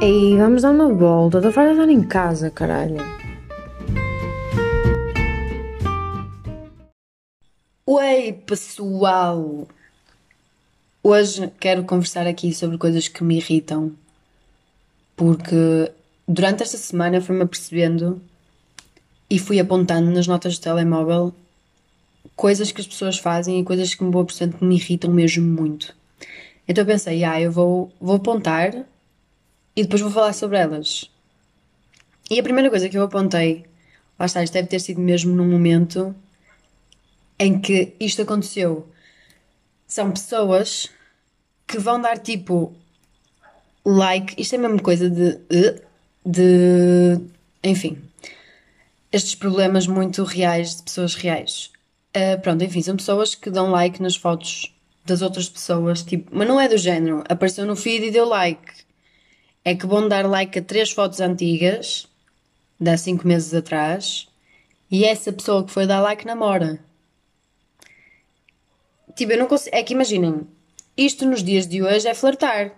Ei, 0.00 0.36
vamos 0.36 0.62
dar 0.62 0.70
uma 0.70 0.94
volta. 0.94 1.38
Estou 1.38 1.50
farta 1.50 1.74
de 1.74 1.80
estar 1.80 1.92
em 1.92 2.02
casa, 2.04 2.50
caralho. 2.52 2.98
Oi, 7.84 8.32
pessoal! 8.46 9.66
Hoje 11.02 11.50
quero 11.58 11.82
conversar 11.82 12.28
aqui 12.28 12.54
sobre 12.54 12.78
coisas 12.78 13.08
que 13.08 13.24
me 13.24 13.38
irritam, 13.38 13.92
porque 15.16 15.90
durante 16.28 16.62
esta 16.62 16.76
semana 16.76 17.20
fui-me 17.20 17.42
apercebendo 17.42 18.22
e 19.28 19.36
fui 19.36 19.58
apontando 19.58 20.12
nas 20.12 20.28
notas 20.28 20.56
do 20.56 20.62
telemóvel 20.62 21.34
coisas 22.36 22.70
que 22.70 22.80
as 22.80 22.86
pessoas 22.86 23.18
fazem 23.18 23.58
e 23.58 23.64
coisas 23.64 23.96
que 23.96 24.04
me 24.04 24.12
vou 24.12 24.22
apercebendo 24.22 24.58
que 24.58 24.64
me 24.64 24.76
irritam 24.76 25.10
mesmo 25.10 25.44
muito. 25.44 25.92
Então 26.68 26.82
eu 26.82 26.86
pensei, 26.86 27.24
ah, 27.24 27.40
eu 27.40 27.50
vou, 27.50 27.90
vou 28.00 28.14
apontar 28.14 28.86
e 29.78 29.82
depois 29.84 30.02
vou 30.02 30.10
falar 30.10 30.32
sobre 30.32 30.58
elas. 30.58 31.08
E 32.28 32.40
a 32.40 32.42
primeira 32.42 32.68
coisa 32.68 32.88
que 32.88 32.98
eu 32.98 33.04
apontei, 33.04 33.64
lá 34.18 34.26
está, 34.26 34.42
isto 34.42 34.52
deve 34.52 34.66
ter 34.66 34.80
sido 34.80 35.00
mesmo 35.00 35.32
num 35.36 35.48
momento 35.48 36.12
em 37.38 37.60
que 37.60 37.94
isto 38.00 38.22
aconteceu. 38.22 38.88
São 39.86 40.10
pessoas 40.10 40.90
que 41.64 41.78
vão 41.78 42.00
dar 42.00 42.18
tipo 42.18 42.74
like, 43.84 44.34
isto 44.36 44.54
é 44.54 44.58
a 44.58 44.62
mesma 44.62 44.80
coisa 44.80 45.08
de. 45.08 45.38
de. 46.26 47.20
enfim. 47.62 47.98
Estes 49.12 49.36
problemas 49.36 49.86
muito 49.86 50.24
reais 50.24 50.74
de 50.74 50.82
pessoas 50.82 51.14
reais. 51.14 51.70
Uh, 52.16 52.40
pronto, 52.42 52.64
enfim, 52.64 52.82
são 52.82 52.96
pessoas 52.96 53.36
que 53.36 53.48
dão 53.48 53.70
like 53.70 54.02
nas 54.02 54.16
fotos 54.16 54.74
das 55.06 55.22
outras 55.22 55.48
pessoas, 55.48 56.02
tipo, 56.02 56.30
mas 56.34 56.48
não 56.48 56.60
é 56.60 56.68
do 56.68 56.76
género, 56.76 57.22
apareceu 57.28 57.64
no 57.64 57.76
feed 57.76 58.06
e 58.06 58.10
deu 58.10 58.26
like. 58.26 58.87
É 59.64 59.74
que 59.74 59.86
vão 59.86 60.08
dar 60.08 60.26
like 60.26 60.58
a 60.58 60.62
três 60.62 60.90
fotos 60.90 61.20
antigas, 61.20 62.06
de 62.80 62.90
há 62.90 62.96
cinco 62.96 63.26
meses 63.26 63.52
atrás, 63.52 64.28
e 64.90 65.04
essa 65.04 65.32
pessoa 65.32 65.64
que 65.64 65.70
foi 65.70 65.86
dar 65.86 66.00
like 66.00 66.26
namora. 66.26 66.80
Tipo, 69.14 69.32
eu 69.32 69.38
não 69.38 69.46
consigo. 69.46 69.74
É 69.74 69.82
que 69.82 69.92
imaginem, 69.92 70.46
isto 70.96 71.26
nos 71.26 71.42
dias 71.42 71.66
de 71.66 71.82
hoje 71.82 72.08
é 72.08 72.14
flertar. 72.14 72.72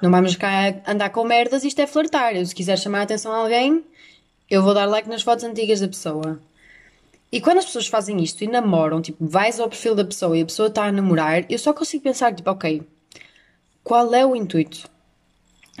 Não 0.00 0.10
vamos 0.10 0.36
cá 0.36 0.80
andar 0.86 1.10
com 1.10 1.24
merdas, 1.24 1.64
isto 1.64 1.80
é 1.80 1.86
flertar. 1.86 2.36
Eu, 2.36 2.46
se 2.46 2.54
quiser 2.54 2.78
chamar 2.78 3.00
a 3.00 3.02
atenção 3.02 3.32
a 3.32 3.38
alguém, 3.38 3.84
eu 4.48 4.62
vou 4.62 4.72
dar 4.72 4.86
like 4.86 5.08
nas 5.08 5.22
fotos 5.22 5.44
antigas 5.44 5.80
da 5.80 5.88
pessoa. 5.88 6.40
E 7.30 7.40
quando 7.40 7.58
as 7.58 7.66
pessoas 7.66 7.88
fazem 7.88 8.22
isto 8.22 8.42
e 8.42 8.46
namoram, 8.46 9.02
tipo, 9.02 9.26
vais 9.26 9.60
ao 9.60 9.68
perfil 9.68 9.94
da 9.94 10.04
pessoa 10.04 10.38
e 10.38 10.42
a 10.42 10.46
pessoa 10.46 10.68
está 10.68 10.84
a 10.86 10.92
namorar, 10.92 11.44
eu 11.50 11.58
só 11.58 11.74
consigo 11.74 12.04
pensar, 12.04 12.34
tipo, 12.34 12.50
ok, 12.50 12.82
qual 13.84 14.14
é 14.14 14.24
o 14.24 14.34
intuito? 14.34 14.88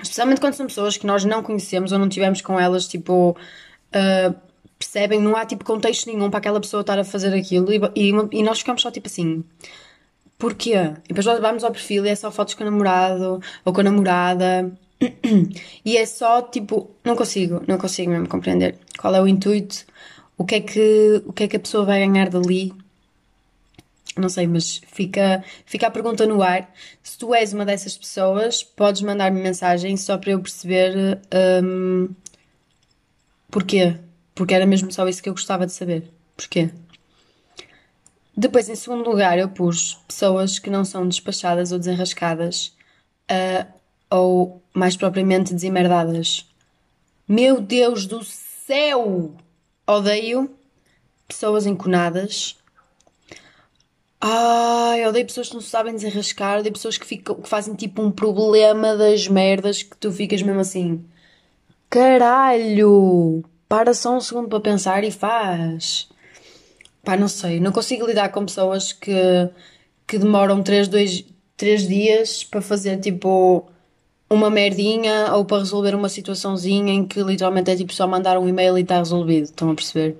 Especialmente 0.02 0.40
quando 0.40 0.54
são 0.54 0.66
pessoas 0.66 0.96
que 0.96 1.06
nós 1.06 1.24
não 1.24 1.42
conhecemos 1.42 1.92
ou 1.92 1.98
não 1.98 2.08
tivemos 2.08 2.40
com 2.40 2.58
elas, 2.58 2.86
tipo, 2.86 3.30
uh, 3.32 4.34
percebem, 4.78 5.20
não 5.20 5.36
há 5.36 5.44
tipo 5.44 5.64
contexto 5.64 6.06
nenhum 6.06 6.30
para 6.30 6.38
aquela 6.38 6.60
pessoa 6.60 6.82
estar 6.82 6.98
a 6.98 7.04
fazer 7.04 7.34
aquilo 7.34 7.72
e, 7.72 7.80
e, 7.96 8.12
e 8.32 8.42
nós 8.42 8.60
ficamos 8.60 8.82
só 8.82 8.90
tipo 8.90 9.08
assim. 9.08 9.44
Porquê? 10.38 10.74
E 11.04 11.08
depois 11.08 11.26
nós 11.26 11.40
vamos 11.40 11.64
ao 11.64 11.72
perfil 11.72 12.06
e 12.06 12.10
é 12.10 12.14
só 12.14 12.30
fotos 12.30 12.54
com 12.54 12.62
o 12.62 12.70
namorado 12.70 13.40
ou 13.64 13.72
com 13.72 13.80
a 13.80 13.84
namorada. 13.84 14.72
E 15.84 15.96
é 15.96 16.04
só 16.06 16.42
tipo, 16.42 16.90
não 17.04 17.16
consigo, 17.16 17.62
não 17.66 17.78
consigo 17.78 18.10
mesmo 18.10 18.28
compreender 18.28 18.76
qual 18.98 19.14
é 19.14 19.22
o 19.22 19.28
intuito, 19.28 19.84
o 20.36 20.44
que 20.44 20.56
é 20.56 20.60
que, 20.60 21.22
o 21.24 21.32
que, 21.32 21.44
é 21.44 21.48
que 21.48 21.56
a 21.56 21.60
pessoa 21.60 21.84
vai 21.84 22.00
ganhar 22.06 22.28
dali. 22.28 22.72
Não 24.16 24.28
sei, 24.28 24.46
mas 24.46 24.80
fica, 24.86 25.44
fica 25.64 25.86
a 25.86 25.90
pergunta 25.90 26.26
no 26.26 26.42
ar. 26.42 26.72
Se 27.02 27.16
tu 27.16 27.34
és 27.34 27.52
uma 27.52 27.64
dessas 27.64 27.96
pessoas, 27.96 28.62
podes 28.62 29.02
mandar-me 29.02 29.40
mensagem 29.40 29.96
só 29.96 30.18
para 30.18 30.32
eu 30.32 30.40
perceber 30.40 31.20
um, 31.62 32.08
porquê. 33.50 33.96
Porque 34.34 34.54
era 34.54 34.66
mesmo 34.66 34.90
só 34.90 35.06
isso 35.08 35.22
que 35.22 35.28
eu 35.28 35.34
gostava 35.34 35.66
de 35.66 35.72
saber. 35.72 36.10
Porquê? 36.36 36.70
Depois, 38.36 38.68
em 38.68 38.76
segundo 38.76 39.08
lugar, 39.08 39.36
eu 39.36 39.48
pus 39.48 39.94
pessoas 40.06 40.60
que 40.60 40.70
não 40.70 40.84
são 40.84 41.08
despachadas 41.08 41.72
ou 41.72 41.78
desenrascadas 41.78 42.72
uh, 43.28 43.66
ou, 44.08 44.62
mais 44.72 44.96
propriamente, 44.96 45.52
desemerdadas. 45.52 46.46
Meu 47.26 47.60
Deus 47.60 48.06
do 48.06 48.22
céu! 48.24 49.34
Odeio 49.86 50.54
pessoas 51.26 51.66
enconadas. 51.66 52.57
Ai, 54.20 55.06
odeio 55.06 55.26
pessoas 55.26 55.48
que 55.48 55.54
não 55.54 55.60
sabem 55.60 55.94
desenrascar, 55.94 56.58
odeio 56.58 56.72
pessoas 56.72 56.98
que, 56.98 57.06
ficam, 57.06 57.36
que 57.36 57.48
fazem 57.48 57.74
tipo 57.74 58.02
um 58.02 58.10
problema 58.10 58.96
das 58.96 59.28
merdas 59.28 59.82
que 59.82 59.96
tu 59.96 60.10
ficas 60.10 60.42
mesmo 60.42 60.60
assim. 60.60 61.04
Caralho! 61.88 63.44
Para 63.68 63.94
só 63.94 64.16
um 64.16 64.20
segundo 64.20 64.48
para 64.48 64.60
pensar 64.60 65.04
e 65.04 65.10
faz. 65.10 66.08
Pá, 67.04 67.16
não 67.16 67.28
sei, 67.28 67.60
não 67.60 67.70
consigo 67.72 68.06
lidar 68.06 68.30
com 68.30 68.44
pessoas 68.44 68.92
que, 68.92 69.12
que 70.06 70.18
demoram 70.18 70.62
3, 70.62 70.88
2, 70.88 71.24
3 71.56 71.86
dias 71.88 72.44
para 72.44 72.60
fazer 72.60 72.98
tipo 72.98 73.66
uma 74.28 74.50
merdinha 74.50 75.32
ou 75.34 75.44
para 75.44 75.58
resolver 75.58 75.94
uma 75.94 76.08
situaçãozinha 76.08 76.92
em 76.92 77.06
que 77.06 77.22
literalmente 77.22 77.70
é 77.70 77.76
tipo 77.76 77.92
só 77.94 78.06
mandar 78.06 78.38
um 78.38 78.48
e-mail 78.48 78.76
e 78.76 78.82
está 78.82 78.98
resolvido. 78.98 79.44
Estão 79.44 79.70
a 79.70 79.74
perceber? 79.74 80.18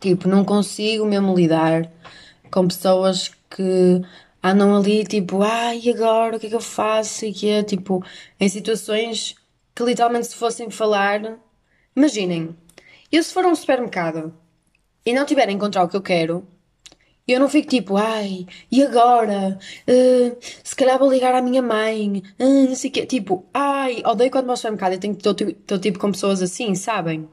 Tipo, 0.00 0.28
não 0.28 0.44
consigo 0.44 1.06
mesmo 1.06 1.34
lidar 1.34 1.88
com 2.52 2.68
pessoas 2.68 3.32
que 3.50 4.02
andam 4.42 4.76
ali 4.76 5.04
tipo, 5.04 5.42
ai, 5.42 5.82
ah, 5.86 5.90
agora 5.94 6.36
o 6.36 6.40
que 6.40 6.46
é 6.46 6.50
que 6.50 6.54
eu 6.56 6.60
faço? 6.60 7.24
E 7.26 7.32
que 7.32 7.48
é 7.48 7.62
tipo, 7.62 8.04
em 8.38 8.48
situações 8.48 9.34
que 9.74 9.82
literalmente 9.84 10.28
se 10.28 10.36
fossem 10.36 10.70
falar. 10.70 11.38
Imaginem, 11.96 12.56
eu 13.10 13.22
se 13.22 13.32
for 13.32 13.44
a 13.44 13.48
um 13.48 13.54
supermercado 13.54 14.34
e 15.04 15.12
não 15.12 15.26
tiver 15.26 15.48
a 15.48 15.52
encontrar 15.52 15.84
o 15.84 15.88
que 15.88 15.96
eu 15.96 16.02
quero, 16.02 16.46
eu 17.26 17.40
não 17.40 17.48
fico 17.48 17.68
tipo, 17.68 17.96
ai, 17.96 18.46
e 18.70 18.82
agora? 18.82 19.58
Uh, 19.88 20.36
se 20.64 20.74
calhar 20.76 20.98
vou 20.98 21.10
ligar 21.10 21.34
à 21.34 21.42
minha 21.42 21.62
mãe, 21.62 22.22
uh, 22.38 22.68
não 22.68 22.74
sei 22.74 22.90
o 22.90 22.92
quê. 22.92 23.06
Tipo, 23.06 23.46
ai, 23.54 24.02
odeio 24.04 24.30
quando 24.30 24.46
vou 24.46 24.52
ao 24.52 24.56
supermercado 24.56 24.94
e 24.94 24.98
tenho 24.98 25.14
estou 25.14 25.78
tipo 25.78 25.98
com 25.98 26.12
pessoas 26.12 26.42
assim, 26.42 26.74
sabem? 26.74 27.28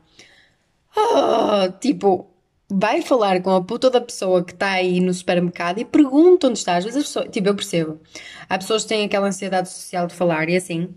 Oh, 0.96 1.72
tipo, 1.80 2.30
vai 2.70 3.02
falar 3.02 3.42
com 3.42 3.52
a 3.52 3.64
puta 3.64 3.90
da 3.90 4.00
pessoa 4.00 4.44
que 4.44 4.54
está 4.54 4.72
aí 4.72 5.00
no 5.00 5.14
supermercado 5.14 5.80
e 5.80 5.86
pergunta 5.86 6.48
onde 6.48 6.60
está. 6.60 6.78
Às 6.78 6.86
vezes 6.86 7.00
as 7.00 7.08
pessoas, 7.08 7.30
tipo, 7.32 7.48
eu 7.48 7.56
percebo. 7.56 8.00
Há 8.48 8.58
pessoas 8.58 8.84
que 8.84 8.90
têm 8.90 9.06
aquela 9.06 9.28
ansiedade 9.28 9.70
social 9.70 10.08
de 10.08 10.14
falar 10.14 10.50
e 10.50 10.56
assim. 10.56 10.94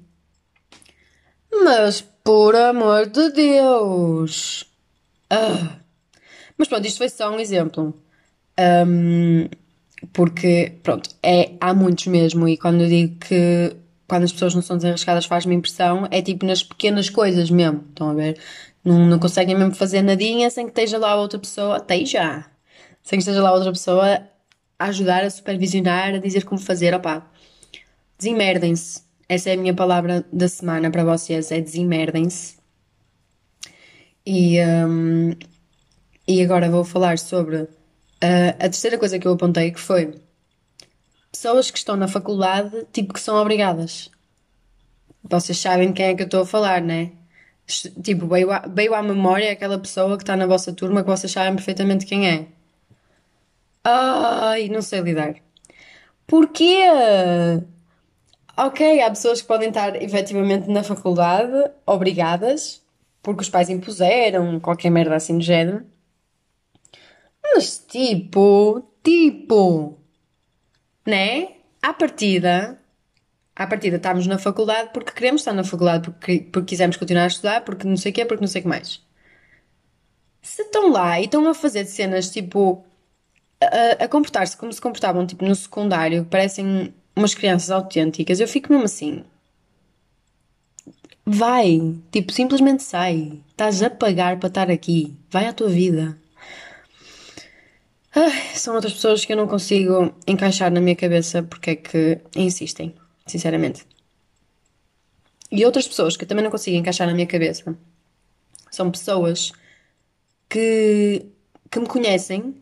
Mas, 1.51 2.01
por 2.23 2.55
amor 2.55 3.07
de 3.07 3.31
Deus! 3.31 4.65
Ah. 5.31 5.77
Mas 6.59 6.69
pronto, 6.69 6.87
isto 6.87 6.99
foi 6.99 7.09
só 7.09 7.31
um 7.31 7.41
exemplo. 7.41 7.95
Um, 8.87 9.49
porque, 10.13 10.75
pronto, 10.83 11.09
é, 11.23 11.53
há 11.61 11.73
muitos 11.73 12.07
mesmo, 12.07 12.47
e 12.49 12.57
quando 12.57 12.83
eu 12.83 12.89
digo 12.89 13.17
que 13.19 13.77
quando 14.09 14.25
as 14.25 14.33
pessoas 14.33 14.55
não 14.55 14.61
são 14.61 14.77
desenrascadas 14.77 15.25
faz-me 15.25 15.55
impressão, 15.55 16.07
é 16.11 16.21
tipo 16.21 16.45
nas 16.45 16.63
pequenas 16.63 17.09
coisas 17.09 17.51
mesmo, 17.51 17.85
estão 17.89 18.11
a 18.11 18.15
ver? 18.15 18.39
Não, 18.85 19.07
não 19.07 19.19
conseguem 19.19 19.57
mesmo 19.57 19.75
fazer 19.75 20.03
nadinha 20.03 20.51
sem 20.51 20.65
que 20.67 20.71
esteja 20.71 20.99
lá 20.99 21.15
outra 21.15 21.39
pessoa, 21.39 21.77
esteja, 21.77 22.45
sem 23.03 23.19
que 23.19 23.23
esteja 23.23 23.43
lá 23.43 23.53
outra 23.53 23.71
pessoa 23.71 24.29
a 24.79 24.87
ajudar, 24.87 25.25
a 25.25 25.31
supervisionar, 25.31 26.15
a 26.15 26.19
dizer 26.19 26.45
como 26.45 26.61
fazer, 26.61 26.95
opá, 26.95 27.31
desimerdem-se. 28.19 29.03
Essa 29.29 29.51
é 29.51 29.55
a 29.55 29.57
minha 29.57 29.75
palavra 29.75 30.25
da 30.33 30.49
semana 30.49 30.91
para 30.91 31.05
vocês, 31.05 31.53
é 31.53 31.61
desimerdem-se. 31.61 32.57
E, 34.27 34.61
um, 34.61 35.35
e 36.27 36.43
agora 36.43 36.71
vou 36.71 36.85
falar 36.85 37.19
sobre 37.19 37.69
Uh, 38.23 38.55
a 38.57 38.69
terceira 38.69 38.97
coisa 38.97 39.19
que 39.19 39.27
eu 39.27 39.33
apontei 39.33 39.73
que 39.73 39.81
foi 39.81 40.15
pessoas 41.33 41.73
que 41.73 41.79
estão 41.79 41.97
na 41.97 42.07
faculdade, 42.07 42.87
tipo 42.93 43.13
que 43.13 43.19
são 43.19 43.35
obrigadas. 43.35 44.13
Vocês 45.25 45.59
sabem 45.59 45.89
de 45.89 45.95
quem 45.95 46.07
é 46.07 46.15
que 46.15 46.23
eu 46.23 46.27
estou 46.27 46.43
a 46.43 46.47
falar, 46.47 46.81
né? 46.81 47.11
Tipo, 48.03 48.27
veio 48.27 48.51
à, 48.51 48.61
veio 48.61 48.95
à 48.95 49.03
memória 49.03 49.53
aquela 49.53 49.79
pessoa 49.79 50.17
que 50.17 50.23
está 50.23 50.37
na 50.37 50.47
vossa 50.47 50.73
turma 50.73 51.03
que 51.03 51.11
vocês 51.11 51.33
sabem 51.33 51.55
perfeitamente 51.55 52.07
quem 52.07 52.29
é. 52.29 52.47
Ai, 53.85 54.69
não 54.69 54.83
sei 54.83 55.01
lidar. 55.01 55.35
Porquê? 56.27 56.85
Ok, 58.57 59.01
há 59.03 59.09
pessoas 59.11 59.41
que 59.41 59.49
podem 59.49 59.69
estar 59.69 60.01
efetivamente 60.01 60.69
na 60.69 60.83
faculdade, 60.83 61.71
obrigadas, 61.87 62.83
porque 63.23 63.43
os 63.43 63.49
pais 63.49 63.71
impuseram, 63.71 64.61
qualquer 64.61 64.91
merda 64.91 65.17
assim 65.17 65.39
do 65.39 65.45
género. 65.45 65.85
Mas 67.43 67.79
tipo, 67.79 68.83
tipo, 69.03 69.99
né? 71.07 71.57
À 71.83 71.93
partida, 71.93 72.79
à 73.57 73.67
partida 73.67 73.97
estamos 73.97 74.27
na 74.27 74.39
faculdade 74.39 74.91
porque 74.93 75.13
queremos 75.13 75.41
estar 75.43 75.53
na 75.53 75.65
faculdade, 75.65 76.11
porque, 76.11 76.41
porque 76.53 76.69
quisemos 76.71 76.97
continuar 76.97 77.25
a 77.25 77.27
estudar, 77.29 77.65
porque 77.65 77.87
não 77.87 77.97
sei 77.97 78.13
o 78.13 78.15
quê, 78.15 78.25
porque 78.25 78.43
não 78.43 78.49
sei 78.49 78.61
o 78.61 78.63
que 78.65 78.69
mais. 78.69 79.01
Se 80.43 80.63
estão 80.63 80.91
lá 80.91 81.21
e 81.21 81.25
estão 81.25 81.49
a 81.49 81.55
fazer 81.55 81.85
cenas 81.87 82.31
tipo 82.31 82.85
a, 83.61 84.05
a 84.05 84.09
comportar-se 84.09 84.57
como 84.57 84.73
se 84.73 84.81
comportavam 84.81 85.27
tipo 85.27 85.45
no 85.45 85.55
secundário, 85.55 86.25
parecem 86.27 86.93
umas 87.17 87.35
crianças 87.35 87.71
autênticas, 87.71 88.41
eu 88.41 88.49
fico 88.49 88.73
mesmo 88.73 88.85
assim. 88.87 89.25
vai. 91.27 91.97
Tipo, 92.11 92.33
simplesmente 92.33 92.83
sai. 92.83 93.41
Estás 93.51 93.83
a 93.83 93.91
pagar 93.91 94.39
para 94.39 94.49
estar 94.49 94.71
aqui. 94.71 95.15
Vai 95.31 95.47
à 95.47 95.53
tua 95.53 95.69
vida. 95.69 96.17
São 98.55 98.75
outras 98.75 98.93
pessoas 98.95 99.25
que 99.25 99.33
eu 99.33 99.37
não 99.37 99.49
consigo 99.49 100.15
encaixar 100.27 100.71
na 100.71 100.81
minha 100.81 100.97
cabeça 100.97 101.43
porque 101.43 101.71
é 101.71 101.77
que 101.77 102.19
insistem, 102.37 102.95
sinceramente. 103.27 103.87
E 105.51 105.65
outras 105.65 105.87
pessoas 105.87 106.17
que 106.17 106.25
eu 106.25 106.29
também 106.29 106.43
não 106.43 106.51
consigo 106.51 106.77
encaixar 106.77 107.07
na 107.07 107.15
minha 107.15 107.27
cabeça 107.27 107.77
são 108.71 108.91
pessoas 108.91 109.53
que, 110.49 111.27
que 111.71 111.79
me 111.79 111.87
conhecem, 111.87 112.57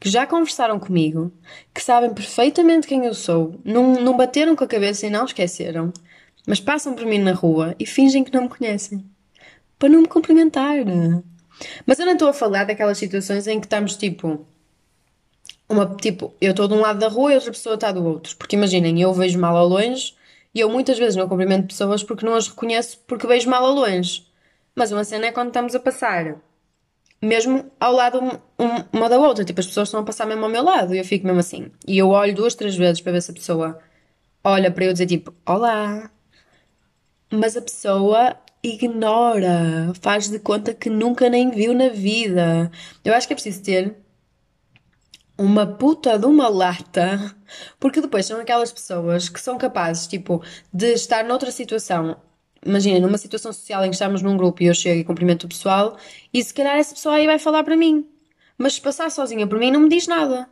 que 0.00 0.08
já 0.08 0.26
conversaram 0.26 0.78
comigo, 0.78 1.32
que 1.72 1.82
sabem 1.82 2.12
perfeitamente 2.12 2.86
quem 2.86 3.04
eu 3.04 3.14
sou, 3.14 3.60
não, 3.64 3.94
não 3.94 4.16
bateram 4.16 4.56
com 4.56 4.64
a 4.64 4.68
cabeça 4.68 5.06
e 5.06 5.10
não 5.10 5.24
esqueceram, 5.24 5.92
mas 6.46 6.60
passam 6.60 6.94
por 6.94 7.06
mim 7.06 7.18
na 7.18 7.32
rua 7.32 7.74
e 7.78 7.86
fingem 7.86 8.24
que 8.24 8.34
não 8.34 8.42
me 8.42 8.48
conhecem 8.48 9.04
para 9.78 9.88
não 9.88 10.02
me 10.02 10.08
cumprimentar. 10.08 10.76
Mas 11.86 11.98
eu 11.98 12.06
não 12.06 12.14
estou 12.14 12.28
a 12.28 12.32
falar 12.32 12.64
daquelas 12.64 12.98
situações 12.98 13.46
em 13.46 13.60
que 13.60 13.66
estamos 13.66 13.96
tipo. 13.96 14.46
Uma, 15.68 15.86
tipo, 15.96 16.32
eu 16.40 16.50
estou 16.50 16.68
de 16.68 16.74
um 16.74 16.80
lado 16.80 16.98
da 16.98 17.08
rua 17.08 17.32
e 17.32 17.34
outra 17.34 17.50
pessoa 17.50 17.74
está 17.74 17.90
do 17.90 18.04
outro. 18.04 18.36
Porque 18.36 18.56
imaginem, 18.56 19.00
eu 19.00 19.12
vejo 19.12 19.38
mal 19.38 19.56
ao 19.56 19.66
longe 19.66 20.14
e 20.54 20.60
eu 20.60 20.70
muitas 20.70 20.98
vezes 20.98 21.16
não 21.16 21.28
cumprimento 21.28 21.68
pessoas 21.68 22.02
porque 22.02 22.24
não 22.24 22.34
as 22.34 22.48
reconheço 22.48 22.98
porque 23.06 23.26
vejo 23.26 23.50
mal 23.50 23.64
ao 23.64 23.72
longe. 23.72 24.26
Mas 24.74 24.92
uma 24.92 25.04
cena 25.04 25.26
é 25.26 25.32
quando 25.32 25.48
estamos 25.48 25.74
a 25.74 25.80
passar, 25.80 26.36
mesmo 27.20 27.70
ao 27.80 27.92
lado 27.92 28.20
uma 28.92 29.08
da 29.08 29.18
outra. 29.18 29.44
Tipo, 29.44 29.60
as 29.60 29.66
pessoas 29.66 29.88
estão 29.88 30.00
a 30.00 30.04
passar 30.04 30.26
mesmo 30.26 30.44
ao 30.44 30.50
meu 30.50 30.62
lado 30.62 30.94
e 30.94 30.98
eu 30.98 31.04
fico 31.04 31.26
mesmo 31.26 31.40
assim. 31.40 31.70
E 31.86 31.98
eu 31.98 32.10
olho 32.10 32.34
duas, 32.34 32.54
três 32.54 32.76
vezes 32.76 33.00
para 33.00 33.12
ver 33.12 33.22
se 33.22 33.30
a 33.30 33.34
pessoa 33.34 33.78
olha 34.44 34.70
para 34.70 34.84
eu 34.84 34.92
dizer 34.92 35.06
tipo, 35.06 35.34
olá. 35.44 36.10
Mas 37.30 37.56
a 37.56 37.62
pessoa 37.62 38.36
ignora, 38.62 39.92
faz 40.00 40.28
de 40.28 40.38
conta 40.38 40.74
que 40.74 40.90
nunca 40.90 41.28
nem 41.28 41.50
viu 41.50 41.74
na 41.74 41.88
vida. 41.88 42.70
Eu 43.04 43.14
acho 43.14 43.26
que 43.26 43.32
é 43.32 43.36
preciso 43.36 43.62
ter 43.62 43.96
uma 45.38 45.66
puta 45.66 46.18
de 46.18 46.26
uma 46.26 46.48
lata, 46.48 47.34
porque 47.78 48.00
depois 48.00 48.26
são 48.26 48.40
aquelas 48.40 48.72
pessoas 48.72 49.28
que 49.28 49.40
são 49.40 49.58
capazes, 49.58 50.06
tipo, 50.06 50.42
de 50.72 50.92
estar 50.92 51.24
noutra 51.24 51.50
situação. 51.50 52.16
Imagina, 52.64 52.98
numa 53.00 53.18
situação 53.18 53.52
social 53.52 53.84
em 53.84 53.90
que 53.90 53.94
estamos 53.94 54.22
num 54.22 54.36
grupo 54.36 54.62
e 54.62 54.66
eu 54.66 54.74
chego 54.74 55.00
e 55.00 55.04
cumprimento 55.04 55.44
o 55.44 55.48
pessoal, 55.48 55.96
e 56.32 56.42
se 56.42 56.52
calhar 56.52 56.76
essa 56.76 56.94
pessoa 56.94 57.16
aí 57.16 57.26
vai 57.26 57.38
falar 57.38 57.62
para 57.62 57.76
mim. 57.76 58.08
Mas 58.58 58.74
se 58.74 58.80
passar 58.80 59.10
sozinha 59.10 59.46
por 59.46 59.58
mim, 59.58 59.70
não 59.70 59.80
me 59.80 59.88
diz 59.88 60.06
nada. 60.06 60.48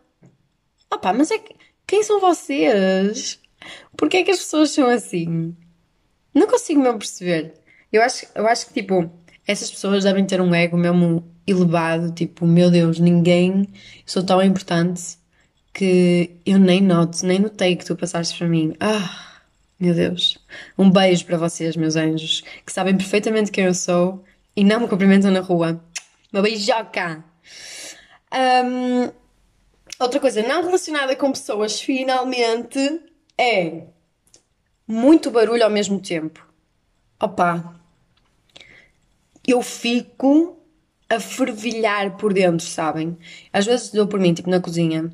Opá, 0.92 1.12
mas 1.12 1.30
é 1.30 1.38
que. 1.38 1.54
Quem 1.86 2.02
são 2.02 2.20
vocês? 2.20 3.40
Porquê 3.96 4.18
é 4.18 4.22
que 4.22 4.30
as 4.30 4.38
pessoas 4.38 4.70
são 4.70 4.88
assim? 4.88 5.54
Não 6.32 6.46
consigo 6.46 6.80
mesmo 6.80 6.98
perceber. 6.98 7.54
Eu 7.92 8.02
acho, 8.02 8.26
eu 8.34 8.46
acho 8.46 8.66
que, 8.66 8.74
tipo, 8.74 9.10
essas 9.46 9.70
pessoas 9.70 10.04
devem 10.04 10.24
ter 10.24 10.40
um 10.40 10.54
ego 10.54 10.76
mesmo 10.76 11.33
elevado. 11.46 12.12
Tipo, 12.12 12.46
meu 12.46 12.70
Deus, 12.70 12.98
ninguém. 12.98 13.68
Sou 14.06 14.22
tão 14.22 14.42
importante 14.42 15.18
que 15.72 16.30
eu 16.46 16.58
nem 16.58 16.80
noto, 16.80 17.26
nem 17.26 17.38
notei 17.38 17.76
que 17.76 17.84
tu 17.84 17.96
passaste 17.96 18.38
para 18.38 18.48
mim. 18.48 18.74
Ah, 18.78 19.40
meu 19.78 19.94
Deus. 19.94 20.38
Um 20.78 20.90
beijo 20.90 21.26
para 21.26 21.36
vocês, 21.36 21.76
meus 21.76 21.96
anjos, 21.96 22.42
que 22.64 22.72
sabem 22.72 22.96
perfeitamente 22.96 23.50
quem 23.50 23.64
eu 23.64 23.74
sou 23.74 24.24
e 24.56 24.62
não 24.62 24.80
me 24.80 24.88
cumprimentam 24.88 25.30
na 25.30 25.40
rua. 25.40 25.82
Uma 26.32 26.42
beijoca! 26.42 27.24
Um, 28.32 29.12
outra 30.00 30.20
coisa 30.20 30.42
não 30.42 30.62
relacionada 30.64 31.14
com 31.16 31.30
pessoas, 31.30 31.80
finalmente, 31.80 33.00
é 33.38 33.84
muito 34.86 35.30
barulho 35.30 35.64
ao 35.64 35.70
mesmo 35.70 36.00
tempo. 36.00 36.44
Opa, 37.20 37.74
eu 39.46 39.62
fico 39.62 40.58
a 41.14 41.20
fervilhar 41.20 42.16
por 42.16 42.32
dentro, 42.32 42.66
sabem? 42.66 43.16
Às 43.52 43.66
vezes 43.66 43.90
dou 43.90 44.06
por 44.06 44.20
mim, 44.20 44.34
tipo, 44.34 44.50
na 44.50 44.60
cozinha. 44.60 45.10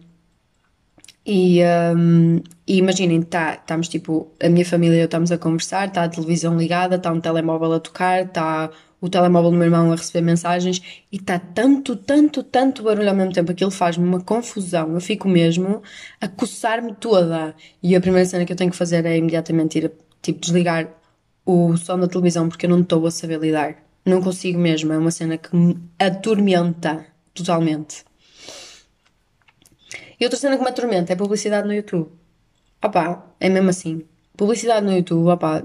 E, 1.25 1.61
um, 1.97 2.43
e 2.67 2.79
imaginem, 2.79 3.23
tá, 3.23 3.55
estamos 3.55 3.89
tipo, 3.89 4.33
a 4.43 4.49
minha 4.49 4.65
família 4.65 4.97
e 4.97 5.01
eu 5.01 5.05
estamos 5.05 5.31
a 5.31 5.39
conversar, 5.39 5.89
está 5.89 6.05
a 6.05 6.09
televisão 6.09 6.57
ligada, 6.57 6.97
está 6.97 7.13
um 7.13 7.21
telemóvel 7.21 7.75
a 7.75 7.81
tocar, 7.81 8.25
está 8.25 8.71
o 9.01 9.09
telemóvel 9.09 9.51
do 9.51 9.57
meu 9.57 9.67
irmão 9.67 9.93
a 9.93 9.97
receber 9.97 10.23
mensagens 10.23 10.83
e 11.11 11.17
está 11.17 11.39
tanto, 11.39 11.97
tanto, 11.97 12.43
tanto 12.43 12.83
barulho 12.83 13.09
ao 13.09 13.15
mesmo 13.15 13.33
tempo. 13.33 13.51
Aquilo 13.53 13.71
faz-me 13.71 14.05
uma 14.05 14.21
confusão. 14.21 14.95
Eu 14.95 15.01
fico 15.01 15.29
mesmo 15.29 15.83
a 16.21 16.29
coçar-me 16.29 16.95
toda. 16.95 17.55
E 17.83 17.97
a 17.97 18.01
primeira 18.01 18.27
cena 18.29 18.45
que 18.45 18.53
eu 18.53 18.57
tenho 18.57 18.71
que 18.71 18.77
fazer 18.77 19.05
é 19.07 19.17
imediatamente 19.17 19.79
ir, 19.79 19.93
tipo, 20.23 20.41
desligar 20.41 20.89
o 21.47 21.77
som 21.77 21.99
da 21.99 22.09
televisão 22.09 22.49
porque 22.49 22.67
eu 22.67 22.71
não 22.71 22.81
estou 22.81 23.07
a 23.07 23.11
saber 23.11 23.41
lidar. 23.41 23.90
Não 24.11 24.21
consigo 24.21 24.59
mesmo, 24.59 24.93
é 24.93 24.99
uma 24.99 25.13
cena 25.13 25.39
que 25.39 25.55
me 25.55 25.79
atormenta 25.97 27.07
totalmente. 27.33 28.05
E 30.19 30.25
outra 30.25 30.37
cena 30.37 30.57
que 30.57 30.65
me 30.65 30.69
atormenta 30.69 31.13
é 31.13 31.17
publicidade 31.17 31.69
no 31.69 31.73
YouTube. 31.73 32.11
Opá, 32.85 33.25
é 33.39 33.49
mesmo 33.49 33.71
assim. 33.71 34.03
Publicidade 34.37 34.85
no 34.85 34.97
YouTube, 34.97 35.29
opá. 35.29 35.63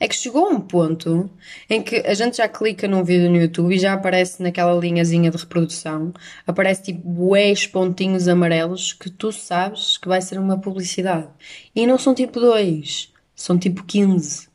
É 0.00 0.08
que 0.08 0.14
chegou 0.14 0.46
a 0.46 0.48
um 0.50 0.60
ponto 0.60 1.30
em 1.68 1.82
que 1.82 1.96
a 1.96 2.14
gente 2.14 2.38
já 2.38 2.48
clica 2.48 2.88
num 2.88 3.04
vídeo 3.04 3.30
no 3.30 3.36
YouTube 3.36 3.74
e 3.74 3.78
já 3.78 3.92
aparece 3.92 4.42
naquela 4.42 4.78
linhazinha 4.78 5.30
de 5.30 5.36
reprodução, 5.36 6.14
aparece 6.46 6.82
tipo 6.84 7.06
bués 7.06 7.66
pontinhos 7.66 8.26
amarelos 8.26 8.94
que 8.94 9.10
tu 9.10 9.32
sabes 9.32 9.98
que 9.98 10.08
vai 10.08 10.22
ser 10.22 10.38
uma 10.38 10.58
publicidade. 10.58 11.28
E 11.74 11.86
não 11.86 11.98
são 11.98 12.14
tipo 12.14 12.40
dois, 12.40 13.12
são 13.34 13.58
tipo 13.58 13.84
15. 13.84 14.51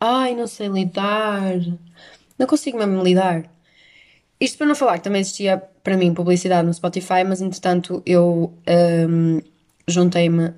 Ai, 0.00 0.34
não 0.34 0.46
sei 0.46 0.68
lidar. 0.68 1.54
Não 2.38 2.46
consigo 2.46 2.78
mesmo 2.78 3.02
lidar. 3.02 3.50
Isto 4.40 4.58
para 4.58 4.66
não 4.68 4.74
falar 4.74 4.98
que 4.98 5.04
também 5.04 5.20
existia 5.20 5.58
para 5.82 5.96
mim 5.96 6.14
publicidade 6.14 6.66
no 6.66 6.72
Spotify, 6.72 7.24
mas 7.26 7.40
entretanto 7.40 8.02
eu 8.06 8.52
um, 9.08 9.40
juntei-me 9.88 10.52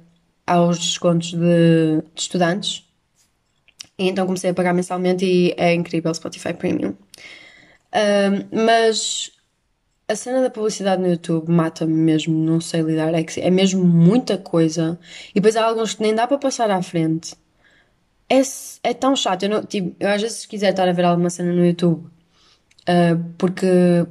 aos 0.46 0.78
descontos 0.78 1.32
de, 1.32 2.02
de, 2.14 2.20
estudantes 2.20 2.84
e 3.98 4.08
então 4.08 4.26
comecei 4.26 4.50
a 4.50 4.54
pagar 4.54 4.74
mensalmente 4.74 5.24
e 5.24 5.54
é 5.56 5.72
incrível 5.72 6.10
o 6.10 6.14
Spotify 6.14 6.52
Premium. 6.52 6.94
Um, 7.94 8.64
mas 8.66 9.30
a 10.08 10.14
cena 10.14 10.42
da 10.42 10.50
publicidade 10.50 11.00
no 11.00 11.08
YouTube 11.08 11.50
mata-me 11.50 11.94
mesmo, 11.94 12.34
não 12.34 12.60
sei 12.60 12.82
lidar, 12.82 13.14
é, 13.14 13.22
que 13.22 13.40
é 13.40 13.50
mesmo 13.50 13.84
muita 13.84 14.36
coisa 14.36 14.98
e 15.30 15.34
depois 15.34 15.56
há 15.56 15.64
alguns 15.64 15.94
que 15.94 16.02
nem 16.02 16.14
dá 16.14 16.26
para 16.26 16.38
passar 16.38 16.70
à 16.70 16.82
frente 16.82 17.34
é, 18.30 18.40
é 18.84 18.94
tão 18.94 19.16
chato. 19.16 19.42
Eu, 19.42 19.48
não, 19.48 19.64
tipo, 19.64 19.94
eu 19.98 20.08
às 20.08 20.22
vezes 20.22 20.38
se 20.38 20.48
quiser 20.48 20.70
estar 20.70 20.88
a 20.88 20.92
ver 20.92 21.04
alguma 21.04 21.28
cena 21.28 21.52
no 21.52 21.66
YouTube, 21.66 22.06
uh, 22.88 23.24
porque, 23.36 23.66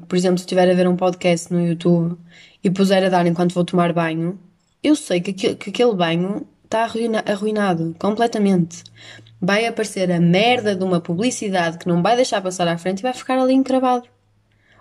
por 0.08 0.16
exemplo, 0.18 0.38
se 0.38 0.44
estiver 0.44 0.70
a 0.70 0.74
ver 0.74 0.88
um 0.88 0.98
podcast 0.98 1.52
no 1.54 1.66
YouTube 1.66 2.18
e 2.64 2.70
puser 2.70 3.04
a 3.06 3.10
dar 3.10 3.26
enquanto 3.26 3.54
vou 3.54 3.64
tomar 3.64 3.94
banho, 3.94 4.38
eu 4.84 4.96
sei 4.96 5.22
que, 5.22 5.32
que, 5.32 5.56
que 5.56 5.70
aquele 5.70 5.94
banho 5.94 6.46
está 6.66 6.84
arruina, 6.84 7.24
arruinado 7.26 7.96
completamente. 7.98 8.84
Vai 9.42 9.66
aparecer 9.66 10.12
a 10.12 10.20
merda 10.20 10.76
de 10.76 10.84
uma 10.84 11.00
publicidade 11.00 11.78
que 11.78 11.88
não 11.88 12.02
vai 12.02 12.16
deixar 12.16 12.42
passar 12.42 12.68
à 12.68 12.78
frente 12.78 13.00
e 13.00 13.04
vai 13.04 13.14
ficar 13.14 13.40
ali 13.40 13.54
encravado. 13.54 14.08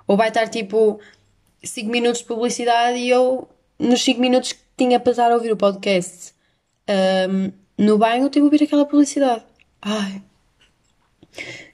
Ou 0.06 0.16
vai 0.16 0.28
estar 0.28 0.48
tipo 0.48 1.00
5 1.62 1.88
minutos 1.90 2.20
de 2.20 2.26
publicidade 2.26 2.98
e 2.98 3.08
eu, 3.08 3.48
nos 3.78 4.02
5 4.02 4.20
minutos 4.20 4.52
que 4.52 4.60
tinha 4.76 4.98
para 4.98 5.12
estar 5.12 5.30
a 5.30 5.34
ouvir 5.34 5.52
o 5.52 5.56
podcast, 5.56 6.32
um, 7.30 7.52
no 7.78 7.96
banho 7.96 8.28
tive 8.28 8.42
a 8.42 8.44
ouvir 8.44 8.64
aquela 8.64 8.84
publicidade. 8.84 9.44
Ai. 9.80 10.22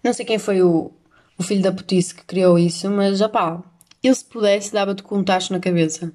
Não 0.03 0.13
sei 0.13 0.27
quem 0.27 0.39
foi 0.39 0.63
o, 0.63 0.93
o 1.39 1.43
filho 1.43 1.63
da 1.63 1.73
putice 1.73 2.15
que 2.15 2.25
criou 2.25 2.59
isso, 2.59 2.91
mas 2.91 3.19
já 3.19 3.29
pá, 3.29 3.63
eu 4.03 4.15
se 4.15 4.25
pudesse 4.25 4.73
dava-te 4.73 5.03
com 5.03 5.19
um 5.19 5.25
tacho 5.25 5.53
na 5.53 5.61
cabeça. 5.61 6.13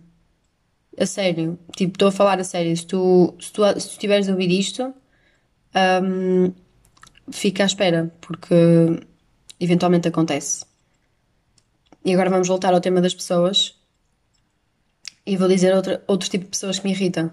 A 0.97 1.05
sério. 1.05 1.57
Tipo, 1.75 1.93
estou 1.93 2.09
a 2.09 2.11
falar 2.11 2.39
a 2.39 2.43
sério. 2.43 2.75
Se 2.75 2.85
tu, 2.85 3.33
se 3.39 3.51
tu, 3.51 3.61
se 3.79 3.89
tu 3.89 3.99
tiveres 3.99 4.27
a 4.27 4.31
ouvir 4.31 4.51
isto, 4.51 4.93
um, 6.03 6.53
fica 7.31 7.63
à 7.63 7.65
espera, 7.65 8.13
porque 8.21 8.55
eventualmente 9.59 10.07
acontece. 10.07 10.65
E 12.03 12.13
agora 12.13 12.29
vamos 12.29 12.47
voltar 12.47 12.73
ao 12.73 12.81
tema 12.81 13.01
das 13.01 13.13
pessoas. 13.13 13.75
E 15.25 15.35
vou 15.37 15.47
dizer 15.47 15.73
outra, 15.73 16.03
outro 16.07 16.29
tipo 16.29 16.45
de 16.45 16.51
pessoas 16.51 16.79
que 16.79 16.85
me 16.85 16.93
irritam. 16.93 17.31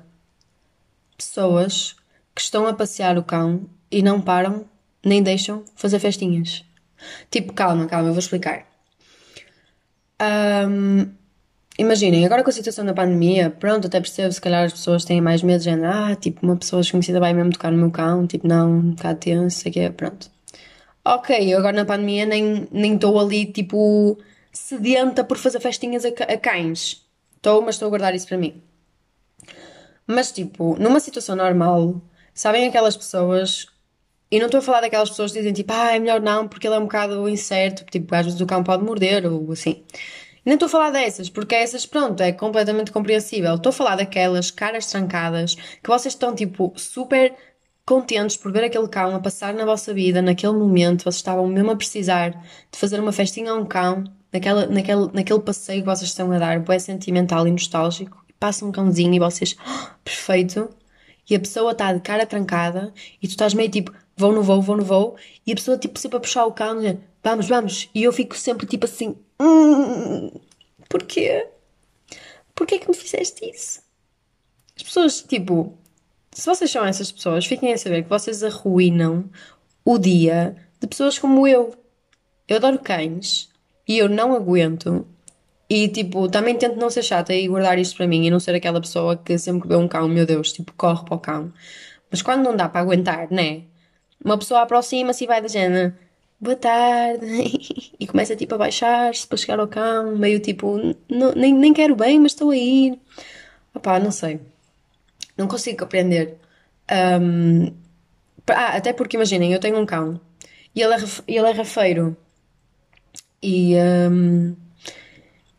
Pessoas 1.17 1.97
que 2.37 2.43
estão 2.43 2.66
a 2.66 2.75
passear 2.75 3.16
o 3.16 3.25
cão 3.25 3.62
e 3.90 4.02
não 4.02 4.21
param 4.21 4.66
nem 5.02 5.23
deixam 5.23 5.64
fazer 5.75 5.99
festinhas. 5.99 6.62
Tipo, 7.31 7.55
calma, 7.55 7.87
calma, 7.87 8.11
eu 8.11 8.12
vou 8.12 8.19
explicar. 8.19 8.66
Um, 10.21 11.09
imaginem, 11.78 12.26
agora 12.26 12.43
com 12.43 12.50
a 12.50 12.52
situação 12.52 12.85
da 12.85 12.93
pandemia, 12.93 13.49
pronto, 13.50 13.87
até 13.87 14.00
percebo, 14.00 14.33
se 14.33 14.40
calhar 14.40 14.64
as 14.64 14.73
pessoas 14.73 15.05
têm 15.05 15.21
mais 15.21 15.43
medo, 15.43 15.62
de 15.62 15.71
ah, 15.71 16.14
tipo, 16.14 16.45
uma 16.45 16.57
pessoa 16.57 16.83
desconhecida 16.83 17.21
vai 17.21 17.33
mesmo 17.33 17.52
tocar 17.52 17.73
no 17.73 17.78
meu 17.78 17.90
cão, 17.90 18.26
tipo, 18.26 18.47
não, 18.47 18.71
um 18.71 18.90
bocado 18.90 19.21
tenso, 19.21 19.61
sei 19.61 19.73
que 19.73 19.81
é, 19.81 19.90
pronto. 19.90 20.31
Ok, 21.05 21.55
eu 21.55 21.59
agora 21.59 21.76
na 21.76 21.85
pandemia 21.87 22.26
nem 22.26 22.95
estou 22.95 23.19
ali, 23.19 23.47
tipo, 23.47 24.19
sedenta 24.52 25.25
por 25.25 25.38
fazer 25.38 25.61
festinhas 25.61 26.05
a, 26.05 26.09
a 26.09 26.37
cães. 26.37 27.07
Estou, 27.37 27.62
mas 27.62 27.76
estou 27.76 27.87
a 27.87 27.90
guardar 27.90 28.14
isso 28.14 28.26
para 28.26 28.37
mim. 28.37 28.61
Mas, 30.07 30.33
tipo, 30.33 30.76
numa 30.78 31.00
situação 31.00 31.37
normal, 31.37 32.02
Sabem 32.37 32.69
aquelas 32.69 32.97
pessoas 32.97 33.66
E 34.31 34.38
não 34.38 34.47
estou 34.47 34.59
a 34.59 34.62
falar 34.62 34.83
daquelas 34.83 35.09
pessoas 35.09 35.33
que 35.33 35.38
dizem 35.38 35.55
tipo, 35.55 35.73
ah, 35.73 35.95
é 35.97 35.99
melhor 35.99 36.21
não 36.21 36.47
porque 36.47 36.66
ele 36.66 36.75
é 36.76 36.78
um 36.78 36.83
bocado 36.83 37.28
incerto, 37.28 37.85
tipo, 37.90 38.14
às 38.14 38.26
vezes 38.26 38.40
o 38.40 38.47
cão 38.47 38.62
pode 38.62 38.85
morder 38.85 39.25
ou 39.26 39.50
assim. 39.52 39.85
E 40.45 40.49
nem 40.49 40.55
estou 40.55 40.66
a 40.66 40.71
falar 40.71 40.90
dessas, 40.90 41.31
porque 41.31 41.55
essas, 41.55 41.87
pronto, 41.87 42.23
é 42.23 42.33
completamente 42.33 42.93
compreensível. 42.93 43.55
Estou 43.55 43.71
a 43.71 43.73
falar 43.73 43.97
daquelas 43.97 44.50
caras 44.50 44.87
trancadas 44.87 45.55
que 45.55 45.88
vocês 45.88 46.14
estão 46.14 46.35
tipo 46.35 46.73
super 46.76 47.35
contentes 47.87 48.37
por 48.37 48.52
ver 48.52 48.64
aquele 48.64 48.88
cão 48.88 49.14
a 49.14 49.21
passar 49.21 49.55
na 49.55 49.64
vossa 49.64 49.95
vida 49.95 50.21
naquele 50.21 50.52
momento, 50.55 51.05
vocês 51.05 51.16
estavam 51.16 51.47
mesmo 51.47 51.71
a 51.71 51.76
precisar 51.76 52.31
de 52.31 52.78
fazer 52.78 53.00
uma 53.00 53.12
festinha 53.12 53.52
a 53.52 53.55
um 53.55 53.64
cão, 53.64 54.05
naquela, 54.33 54.66
naquele, 54.66 55.09
naquele 55.12 55.40
passeio 55.40 55.81
que 55.83 55.87
vocês 55.87 56.11
estão 56.11 56.31
a 56.33 56.38
dar, 56.38 56.62
é 56.69 56.78
sentimental 56.78 57.47
e 57.47 57.50
nostálgico, 57.50 58.25
passa 58.40 58.64
um 58.66 58.73
cãozinho 58.73 59.14
e 59.14 59.19
vocês, 59.21 59.57
oh, 59.64 59.88
perfeito, 60.05 60.69
e 61.28 61.35
a 61.35 61.40
pessoa 61.40 61.73
está 61.73 61.92
de 61.92 62.00
cara 62.00 62.26
trancada 62.26 62.92
e 63.23 63.26
tu 63.26 63.30
estás 63.30 63.54
meio 63.54 63.71
tipo, 63.71 63.92
vou 64.16 64.33
no 64.33 64.42
voo, 64.42 64.62
vou 64.62 64.76
no 64.76 64.85
voo, 64.85 65.16
e 65.47 65.52
a 65.52 65.54
pessoa 65.54 65.78
tipo 65.78 65.99
sempre 65.99 66.18
a 66.18 66.21
puxar 66.21 66.47
o 66.47 66.52
cão, 66.52 66.80
vamos, 67.23 67.49
vamos, 67.49 67.90
e 67.95 68.02
eu 68.02 68.12
fico 68.12 68.37
sempre 68.37 68.66
tipo 68.66 68.87
assim, 68.87 69.16
hum, 69.40 70.30
porquê? 70.88 71.49
Porquê 72.54 72.78
que 72.78 72.88
me 72.88 72.97
fizeste 72.97 73.50
isso? 73.50 73.80
As 74.76 74.83
pessoas, 74.83 75.23
tipo, 75.23 75.76
se 76.33 76.45
vocês 76.45 76.71
são 76.71 76.85
essas 76.85 77.11
pessoas, 77.11 77.47
fiquem 77.47 77.73
a 77.73 77.78
saber 77.78 78.02
que 78.02 78.09
vocês 78.09 78.42
arruinam 78.42 79.28
o 79.85 79.99
dia 79.99 80.54
de 80.80 80.87
pessoas 80.87 81.18
como 81.18 81.47
eu. 81.49 81.75
Eu 82.47 82.56
adoro 82.56 82.78
cães 82.78 83.49
e 83.88 83.97
eu 83.99 84.09
não 84.09 84.35
aguento. 84.35 85.06
E 85.68 85.88
tipo, 85.88 86.28
também 86.28 86.56
tento 86.56 86.76
não 86.76 86.90
ser 86.90 87.02
chata 87.02 87.35
e 87.35 87.49
guardar 87.49 87.78
isto 87.78 87.96
para 87.96 88.06
mim 88.06 88.25
e 88.25 88.30
não 88.30 88.38
ser 88.38 88.54
aquela 88.54 88.80
pessoa 88.80 89.16
que 89.16 89.37
sempre 89.38 89.62
que 89.62 89.68
vê 89.68 89.76
um 89.76 89.88
cão, 89.88 90.08
meu 90.08 90.25
Deus, 90.25 90.52
tipo, 90.52 90.73
corre 90.75 91.04
para 91.04 91.14
o 91.14 91.18
cão. 91.18 91.52
Mas 92.11 92.23
quando 92.23 92.44
não 92.44 92.56
dá 92.56 92.68
para 92.68 92.80
aguentar, 92.80 93.28
né? 93.30 93.62
Uma 94.25 94.38
pessoa 94.38 94.62
aproxima-se 94.62 95.25
e 95.25 95.26
vai 95.26 95.42
da 95.42 95.49
género, 95.49 95.94
boa 96.40 96.56
tarde, 96.56 97.26
e 97.99 98.06
começa 98.06 98.37
tipo 98.37 98.54
a 98.54 98.58
baixar-se 98.58 99.26
para 99.26 99.37
chegar 99.37 99.58
ao 99.61 99.68
cão, 99.68 100.16
meio 100.16 100.40
tipo, 100.40 100.78
nem, 101.37 101.52
nem 101.54 101.73
quero 101.75 101.96
bem, 101.96 102.20
mas 102.20 102.32
estou 102.32 102.50
a 102.50 102.56
ir. 102.56 102.99
Opá, 103.75 103.99
não 103.99 104.11
sei. 104.11 104.40
Não 105.37 105.49
consigo 105.49 105.78
compreender. 105.78 106.38
Um, 107.20 107.75
ah, 108.49 108.76
até 108.76 108.92
porque 108.92 109.16
imaginem, 109.16 109.52
eu 109.52 109.61
tenho 109.61 109.78
um 109.78 109.87
cão 109.87 110.20
e 110.75 110.82
ele 110.82 110.94
é, 110.94 110.99
ele 111.26 111.46
é 111.49 111.52
rafeiro. 111.52 112.16
E, 113.42 113.75
um, 113.76 114.56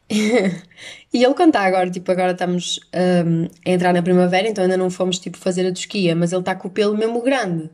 e 1.14 1.24
ele 1.24 1.34
está 1.34 1.62
agora, 1.62 1.90
tipo, 1.90 2.12
agora 2.12 2.32
estamos 2.32 2.80
um, 3.26 3.48
a 3.66 3.70
entrar 3.70 3.94
na 3.94 4.02
primavera, 4.02 4.48
então 4.48 4.64
ainda 4.64 4.78
não 4.78 4.90
fomos 4.90 5.20
tipo 5.20 5.38
fazer 5.38 5.68
a 5.68 5.72
tosquia, 5.72 6.16
mas 6.16 6.32
ele 6.32 6.42
está 6.42 6.56
com 6.56 6.68
o 6.68 6.72
pelo 6.72 6.98
mesmo 6.98 7.22
grande. 7.22 7.70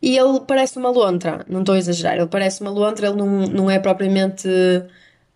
E 0.00 0.16
ele 0.18 0.40
parece 0.46 0.78
uma 0.78 0.90
lontra, 0.90 1.44
não 1.48 1.60
estou 1.60 1.74
a 1.74 1.78
exagerar, 1.78 2.16
ele 2.16 2.26
parece 2.26 2.60
uma 2.60 2.70
lontra, 2.70 3.08
ele 3.08 3.16
não, 3.16 3.46
não 3.46 3.70
é 3.70 3.78
propriamente 3.78 4.48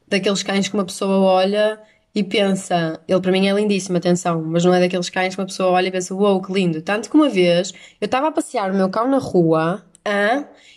daqueles 0.06 0.42
cães 0.42 0.68
que 0.68 0.74
uma 0.74 0.84
pessoa 0.84 1.18
olha 1.18 1.80
e 2.14 2.24
pensa, 2.24 3.00
ele 3.06 3.20
para 3.20 3.32
mim 3.32 3.46
é 3.46 3.52
lindíssimo, 3.52 3.98
atenção, 3.98 4.42
mas 4.42 4.64
não 4.64 4.74
é 4.74 4.80
daqueles 4.80 5.10
cães 5.10 5.34
que 5.34 5.40
uma 5.40 5.46
pessoa 5.46 5.70
olha 5.70 5.88
e 5.88 5.90
pensa, 5.90 6.14
uou, 6.14 6.32
wow, 6.34 6.42
que 6.42 6.52
lindo. 6.52 6.82
Tanto 6.82 7.10
que 7.10 7.16
uma 7.16 7.28
vez 7.28 7.72
eu 8.00 8.06
estava 8.06 8.28
a 8.28 8.32
passear 8.32 8.70
o 8.70 8.74
meu 8.74 8.88
cão 8.88 9.08
na 9.08 9.18
rua 9.18 9.84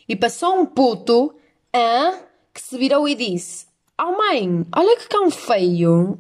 e 0.07 0.15
passou 0.15 0.59
um 0.59 0.65
puto 0.65 1.33
que 2.53 2.61
se 2.61 2.77
virou 2.77 3.07
e 3.07 3.15
disse: 3.15 3.65
Oh 4.03 4.17
mãe, 4.17 4.65
olha 4.75 4.97
que 4.97 5.07
cão 5.07 5.29
feio. 5.29 6.19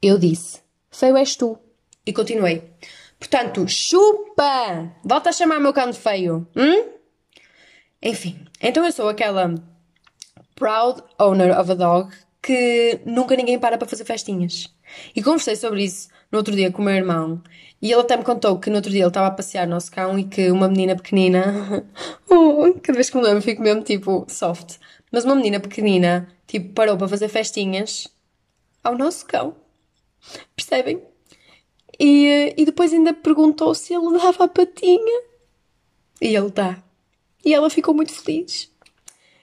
Eu 0.00 0.18
disse: 0.18 0.62
Feio 0.90 1.14
és 1.14 1.36
tu. 1.36 1.58
E 2.06 2.12
continuei. 2.12 2.62
Portanto, 3.18 3.68
chupa! 3.68 4.90
Volta 5.04 5.28
a 5.28 5.32
chamar 5.32 5.60
meu 5.60 5.74
cão 5.74 5.90
de 5.90 5.98
feio. 5.98 6.48
Hum? 6.56 6.88
Enfim, 8.02 8.46
então 8.62 8.82
eu 8.82 8.92
sou 8.92 9.10
aquela 9.10 9.54
proud 10.54 11.02
owner 11.18 11.58
of 11.58 11.70
a 11.70 11.74
dog 11.74 12.14
que 12.40 12.98
nunca 13.04 13.36
ninguém 13.36 13.58
para 13.58 13.76
para 13.76 13.86
fazer 13.86 14.06
festinhas. 14.06 14.74
E 15.14 15.22
conversei 15.22 15.56
sobre 15.56 15.84
isso 15.84 16.08
no 16.32 16.38
outro 16.38 16.56
dia 16.56 16.72
com 16.72 16.80
o 16.80 16.84
meu 16.86 16.94
irmão. 16.94 17.42
E 17.82 17.92
ele 17.92 18.00
até 18.00 18.16
me 18.16 18.24
contou 18.24 18.58
que 18.58 18.70
no 18.70 18.76
outro 18.76 18.90
dia 18.90 19.02
ele 19.02 19.08
estava 19.08 19.26
a 19.26 19.30
passear 19.30 19.66
o 19.66 19.70
nosso 19.70 19.92
cão 19.92 20.18
e 20.18 20.24
que 20.24 20.50
uma 20.50 20.68
menina 20.68 20.96
pequenina. 20.96 21.84
oh, 22.30 22.72
cada 22.82 22.96
vez 22.96 23.10
que 23.10 23.16
me 23.18 23.22
lembro 23.22 23.42
fico 23.42 23.62
mesmo 23.62 23.82
tipo 23.82 24.24
soft. 24.30 24.78
Mas 25.14 25.24
uma 25.24 25.36
menina 25.36 25.60
pequenina, 25.60 26.28
tipo, 26.44 26.74
parou 26.74 26.96
para 26.98 27.06
fazer 27.06 27.28
festinhas 27.28 28.08
ao 28.82 28.98
nosso 28.98 29.24
cão. 29.24 29.54
Percebem? 30.56 31.00
E, 32.00 32.52
e 32.56 32.64
depois 32.64 32.92
ainda 32.92 33.14
perguntou 33.14 33.72
se 33.76 33.94
ele 33.94 34.18
dava 34.18 34.42
a 34.42 34.48
patinha. 34.48 35.22
E 36.20 36.34
ele 36.34 36.50
dá. 36.50 36.82
E 37.44 37.54
ela 37.54 37.70
ficou 37.70 37.94
muito 37.94 38.12
feliz. 38.12 38.68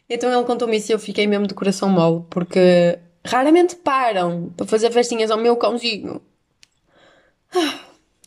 Então 0.09 0.29
ele 0.29 0.45
contou-me 0.45 0.75
isso 0.75 0.91
e 0.91 0.93
eu 0.93 0.99
fiquei 0.99 1.25
mesmo 1.25 1.47
de 1.47 1.53
coração 1.53 1.87
mole, 1.87 2.25
porque 2.29 2.99
raramente 3.23 3.77
param 3.77 4.51
para 4.57 4.67
fazer 4.67 4.91
festinhas 4.91 5.31
ao 5.31 5.37
meu 5.37 5.55
cãozinho. 5.55 6.21
Ah, 7.55 7.79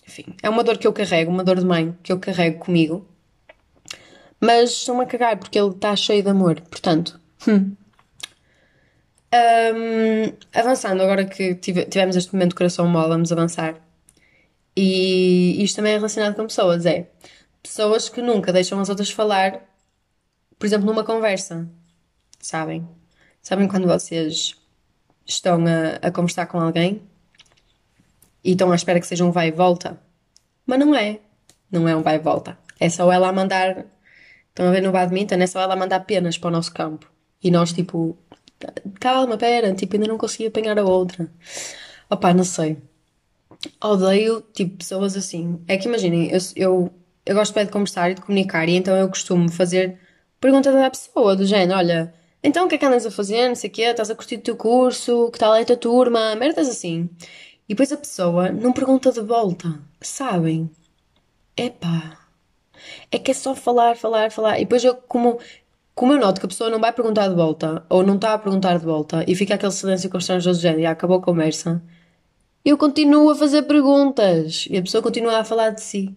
enfim, 0.08 0.34
é 0.42 0.48
uma 0.48 0.64
dor 0.64 0.78
que 0.78 0.86
eu 0.86 0.94
carrego, 0.94 1.30
uma 1.30 1.44
dor 1.44 1.58
de 1.58 1.66
mãe 1.66 1.94
que 2.02 2.10
eu 2.10 2.18
carrego 2.18 2.60
comigo. 2.60 3.06
Mas 4.40 4.70
estou-me 4.70 5.02
a 5.02 5.06
cagar 5.06 5.36
porque 5.38 5.58
ele 5.58 5.72
está 5.72 5.94
cheio 5.94 6.22
de 6.22 6.30
amor, 6.30 6.58
portanto. 6.62 7.22
Hum. 7.48 7.76
Um, 9.34 10.32
avançando, 10.52 11.02
agora 11.02 11.24
que 11.24 11.54
tivemos 11.56 12.14
este 12.16 12.32
momento 12.32 12.50
de 12.50 12.56
coração 12.56 12.86
mole, 12.86 13.08
vamos 13.08 13.32
avançar. 13.32 13.74
E 14.76 15.62
isto 15.62 15.76
também 15.76 15.92
é 15.92 15.96
relacionado 15.96 16.34
com 16.36 16.46
pessoas, 16.46 16.86
é 16.86 17.10
pessoas 17.62 18.08
que 18.08 18.22
nunca 18.22 18.52
deixam 18.52 18.80
as 18.80 18.88
outras 18.88 19.10
falar 19.10 19.60
por 20.58 20.66
exemplo, 20.66 20.86
numa 20.86 21.04
conversa, 21.04 21.68
sabem? 22.40 22.88
Sabem 23.42 23.68
quando 23.68 23.86
vocês 23.86 24.56
estão 25.26 25.62
a, 25.66 26.06
a 26.06 26.10
conversar 26.10 26.46
com 26.46 26.58
alguém 26.58 27.02
e 28.42 28.52
estão 28.52 28.72
à 28.72 28.74
espera 28.74 29.00
que 29.00 29.06
seja 29.06 29.24
um 29.24 29.30
vai 29.30 29.48
e 29.48 29.50
volta? 29.50 30.00
Mas 30.64 30.78
não 30.78 30.94
é. 30.94 31.20
Não 31.70 31.88
é 31.88 31.94
um 31.94 32.02
vai 32.02 32.16
e 32.16 32.18
volta. 32.18 32.56
É 32.80 32.88
só 32.88 33.12
ela 33.12 33.28
a 33.28 33.32
mandar. 33.32 33.84
Estão 34.48 34.68
a 34.68 34.70
ver 34.70 34.80
no 34.80 34.92
badminton? 34.92 35.34
É 35.34 35.46
só 35.46 35.60
ela 35.60 35.74
a 35.74 35.76
mandar 35.76 36.00
penas 36.00 36.38
para 36.38 36.48
o 36.48 36.52
nosso 36.52 36.72
campo. 36.72 37.10
E 37.44 37.50
nós, 37.50 37.72
tipo, 37.72 38.16
calma, 38.98 39.36
pera, 39.36 39.74
tipo, 39.74 39.94
ainda 39.96 40.08
não 40.08 40.18
consegui 40.18 40.46
apanhar 40.46 40.78
a 40.78 40.84
outra. 40.84 41.30
Opá, 42.10 42.32
não 42.32 42.44
sei. 42.44 42.78
Odeio, 43.82 44.42
tipo, 44.52 44.78
pessoas 44.78 45.16
assim. 45.16 45.60
É 45.68 45.76
que 45.76 45.86
imaginem, 45.86 46.30
eu, 46.30 46.38
eu, 46.56 46.90
eu 47.26 47.34
gosto 47.34 47.54
bem 47.54 47.66
de 47.66 47.70
conversar 47.72 48.10
e 48.10 48.14
de 48.14 48.22
comunicar, 48.22 48.68
e 48.68 48.76
então 48.76 48.96
eu 48.96 49.08
costumo 49.08 49.50
fazer 49.50 49.98
pergunta 50.40 50.72
da 50.72 50.90
pessoa, 50.90 51.36
do 51.36 51.46
género, 51.46 51.78
olha, 51.78 52.14
então 52.42 52.66
o 52.66 52.68
que 52.68 52.74
é 52.74 52.78
que 52.78 52.84
andas 52.84 53.06
a 53.06 53.10
fazer, 53.10 53.48
não 53.48 53.54
sei 53.54 53.70
o 53.70 53.72
quê, 53.72 53.82
estás 53.82 54.10
a 54.10 54.14
curtir 54.14 54.36
o 54.36 54.40
teu 54.42 54.56
curso, 54.56 55.30
que 55.30 55.38
tal 55.38 55.54
é 55.54 55.62
a 55.62 55.64
tua 55.64 55.76
turma, 55.76 56.34
merdas 56.36 56.68
assim. 56.68 57.08
E 57.66 57.74
depois 57.74 57.90
a 57.92 57.96
pessoa 57.96 58.50
não 58.50 58.72
pergunta 58.72 59.10
de 59.10 59.22
volta, 59.22 59.80
sabem? 60.02 60.70
Epá, 61.56 62.18
é 63.10 63.18
que 63.18 63.30
é 63.30 63.34
só 63.34 63.54
falar, 63.54 63.96
falar, 63.96 64.30
falar. 64.30 64.58
E 64.58 64.64
depois 64.64 64.84
eu, 64.84 64.94
como, 64.96 65.38
como 65.94 66.12
eu 66.12 66.18
noto 66.18 66.40
que 66.40 66.46
a 66.46 66.48
pessoa 66.48 66.70
não 66.70 66.80
vai 66.80 66.92
perguntar 66.92 67.28
de 67.28 67.34
volta, 67.34 67.84
ou 67.88 68.02
não 68.02 68.16
está 68.16 68.34
a 68.34 68.38
perguntar 68.38 68.78
de 68.78 68.84
volta, 68.84 69.24
e 69.28 69.34
fica 69.34 69.54
aquele 69.54 69.72
silêncio 69.72 70.10
constrangedor 70.10 70.54
do 70.54 70.60
género, 70.60 70.80
e 70.80 70.86
acabou 70.86 71.18
a 71.18 71.22
conversa, 71.22 71.82
eu 72.64 72.76
continuo 72.78 73.30
a 73.30 73.34
fazer 73.36 73.62
perguntas, 73.62 74.66
e 74.70 74.76
a 74.76 74.82
pessoa 74.82 75.02
continua 75.02 75.38
a 75.38 75.44
falar 75.44 75.70
de 75.70 75.82
si. 75.82 76.16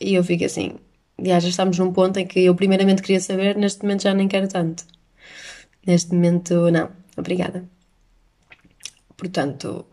E 0.00 0.14
eu 0.14 0.24
fico 0.24 0.44
assim, 0.44 0.76
já, 1.22 1.38
já 1.38 1.48
estamos 1.48 1.78
num 1.78 1.92
ponto 1.92 2.18
em 2.18 2.26
que 2.26 2.40
eu 2.40 2.54
primeiramente 2.54 3.02
queria 3.02 3.20
saber, 3.20 3.56
neste 3.56 3.82
momento 3.82 4.02
já 4.02 4.14
nem 4.14 4.26
quero 4.26 4.48
tanto. 4.48 4.84
Neste 5.86 6.14
momento, 6.14 6.70
não. 6.70 6.90
Obrigada. 7.16 7.68
Portanto, 9.16 9.86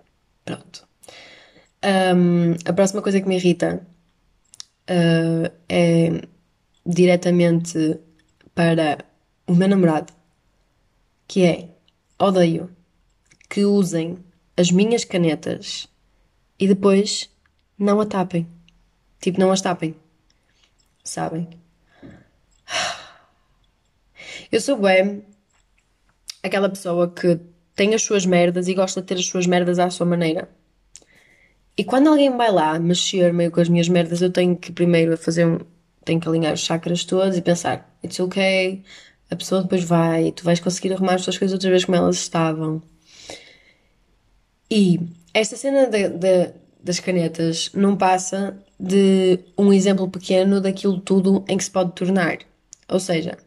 pronto. 0.46 0.88
Um, 1.84 2.54
a 2.66 2.74
próxima 2.74 3.02
coisa 3.02 3.20
que 3.20 3.28
me 3.28 3.36
irrita 3.36 3.86
uh, 4.90 5.52
é 5.68 6.22
diretamente 6.86 8.00
para 8.56 9.11
o 9.52 9.56
meu 9.56 9.68
namorado, 9.68 10.14
que 11.28 11.44
é 11.44 11.70
odeio 12.20 12.70
que 13.50 13.66
usem 13.66 14.18
as 14.56 14.72
minhas 14.72 15.04
canetas 15.04 15.88
e 16.60 16.68
depois 16.68 17.30
não 17.78 18.00
a 18.00 18.06
tapem. 18.06 18.48
Tipo, 19.20 19.40
não 19.40 19.52
as 19.52 19.62
tapem 19.62 19.96
sabem? 21.04 21.50
Eu 24.52 24.60
sou 24.62 24.78
bem 24.78 25.24
aquela 26.44 26.70
pessoa 26.70 27.10
que 27.10 27.40
tem 27.76 27.94
as 27.94 28.02
suas 28.02 28.26
merdas 28.26 28.68
e 28.68 28.74
gosta 28.74 29.02
de 29.02 29.08
ter 29.08 29.16
as 29.16 29.26
suas 29.26 29.48
merdas 29.48 29.80
à 29.80 29.90
sua 29.90 30.06
maneira. 30.06 30.50
E 31.78 31.84
quando 31.84 32.10
alguém 32.10 32.36
vai 32.36 32.52
lá 32.52 32.78
mexer 32.78 33.34
meio 33.34 33.52
com 33.52 33.62
as 33.62 33.70
minhas 33.70 33.88
merdas, 33.88 34.22
eu 34.22 34.32
tenho 34.32 34.58
que 34.58 34.72
primeiro 34.72 35.18
fazer 35.18 35.46
um. 35.46 35.60
tenho 36.04 36.20
que 36.20 36.28
alinhar 36.28 36.54
os 36.54 36.60
chakras 36.60 37.06
todos 37.06 37.38
e 37.38 37.42
pensar, 37.42 37.90
it's 38.04 38.20
ok, 38.20 38.84
a 39.32 39.36
pessoa 39.36 39.64
depois 39.64 39.84
vai, 39.84 40.32
tu 40.34 40.44
vais 40.44 40.60
conseguir 40.60 40.94
arrumar 40.94 41.16
as 41.16 41.24
tuas 41.24 41.38
coisas 41.38 41.54
outra 41.54 41.70
vez 41.70 41.86
como 41.86 41.98
elas 41.98 42.18
estavam. 42.18 42.84
E 44.70 45.00
esta 45.34 45.56
cena 45.56 45.88
de, 45.88 46.10
de 46.10 46.54
das 46.84 47.00
canetas 47.00 47.70
não 47.74 47.96
passa 47.96 48.58
de 48.80 49.40
um 49.58 49.72
exemplo 49.72 50.10
pequeno 50.10 50.60
daquilo 50.60 51.00
tudo 51.00 51.46
em 51.48 51.58
que 51.58 51.64
se 51.64 51.72
pode 51.72 51.94
tornar. 51.94 52.40
Ou 52.90 53.00
seja, 53.00 53.38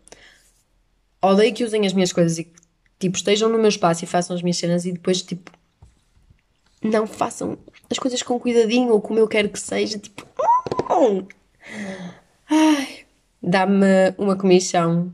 odeio 1.21 1.53
que 1.53 1.65
usem 1.65 1.85
as 1.87 1.93
minhas 1.93 2.13
coisas 2.13 2.39
e 2.39 2.45
que 2.45 2.53
tipo, 2.99 3.17
estejam 3.17 3.49
no 3.49 3.59
meu 3.59 3.69
espaço 3.69 4.05
e 4.05 4.07
façam 4.07 4.37
as 4.37 4.43
minhas 4.43 4.57
cenas 4.57 4.85
e 4.85 4.93
depois 4.93 5.21
tipo 5.23 5.51
não 6.83 7.07
façam 7.07 7.59
as 7.91 7.99
coisas 7.99 8.23
com 8.23 8.39
cuidadinho 8.39 8.93
ou 8.93 9.01
como 9.01 9.19
eu 9.19 9.27
quero 9.27 9.49
que 9.49 9.59
seja, 9.59 9.99
tipo, 9.99 10.27
ai, 12.49 13.07
dá-me 13.43 14.15
uma 14.19 14.37
comissão 14.37 15.13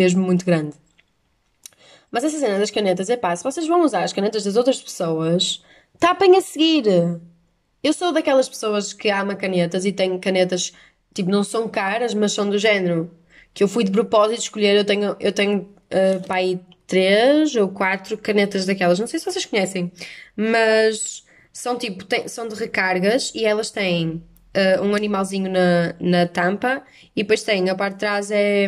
mesmo 0.00 0.22
muito 0.22 0.46
grande. 0.46 0.74
Mas 2.10 2.24
essa 2.24 2.38
cena 2.38 2.58
das 2.58 2.70
canetas 2.70 3.10
é 3.10 3.18
pá, 3.18 3.36
se 3.36 3.44
vocês 3.44 3.66
vão 3.66 3.82
usar 3.82 4.02
as 4.02 4.14
canetas 4.14 4.44
das 4.44 4.56
outras 4.56 4.80
pessoas, 4.80 5.62
tapem 5.98 6.36
a 6.36 6.40
seguir. 6.40 6.86
Eu 7.82 7.92
sou 7.92 8.10
daquelas 8.10 8.48
pessoas 8.48 8.94
que 8.94 9.10
ama 9.10 9.34
canetas 9.34 9.84
e 9.84 9.92
tenho 9.92 10.18
canetas, 10.18 10.72
tipo, 11.14 11.30
não 11.30 11.44
são 11.44 11.68
caras, 11.68 12.14
mas 12.14 12.32
são 12.32 12.48
do 12.48 12.58
género. 12.58 13.10
Que 13.52 13.62
eu 13.62 13.68
fui 13.68 13.84
de 13.84 13.90
propósito 13.90 14.40
escolher, 14.40 14.74
eu 14.74 14.84
tenho, 14.86 15.16
eu 15.20 15.32
tenho 15.32 15.58
uh, 15.60 16.26
pá, 16.26 16.36
aí 16.36 16.58
três 16.86 17.54
ou 17.54 17.68
quatro 17.68 18.16
canetas 18.16 18.64
daquelas. 18.64 18.98
Não 18.98 19.06
sei 19.06 19.18
se 19.20 19.26
vocês 19.26 19.44
conhecem, 19.44 19.92
mas 20.34 21.24
são 21.52 21.76
tipo, 21.76 22.04
tem, 22.04 22.26
são 22.26 22.48
de 22.48 22.54
recargas 22.54 23.32
e 23.34 23.44
elas 23.44 23.70
têm 23.70 24.22
uh, 24.56 24.82
um 24.82 24.94
animalzinho 24.94 25.50
na, 25.50 25.94
na 26.00 26.26
tampa 26.26 26.82
e 27.14 27.22
depois 27.22 27.42
tem, 27.42 27.68
a 27.68 27.74
parte 27.74 27.94
de 27.94 28.00
trás 28.00 28.30
é, 28.30 28.66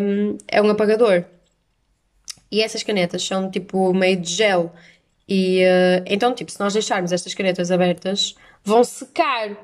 é 0.49 0.63
um 0.63 0.71
apagador. 0.71 1.25
E 2.51 2.61
essas 2.61 2.83
canetas 2.83 3.25
são 3.25 3.51
tipo 3.51 3.93
meio 3.95 4.21
de 4.21 4.31
gel. 4.31 4.73
E 5.29 5.63
uh, 5.63 6.05
então, 6.07 6.35
tipo, 6.35 6.51
se 6.51 6.61
nós 6.61 6.73
deixarmos 6.73 7.13
estas 7.13 7.35
canetas 7.35 7.71
abertas, 7.71 8.35
vão 8.63 8.85
secar. 8.85 9.57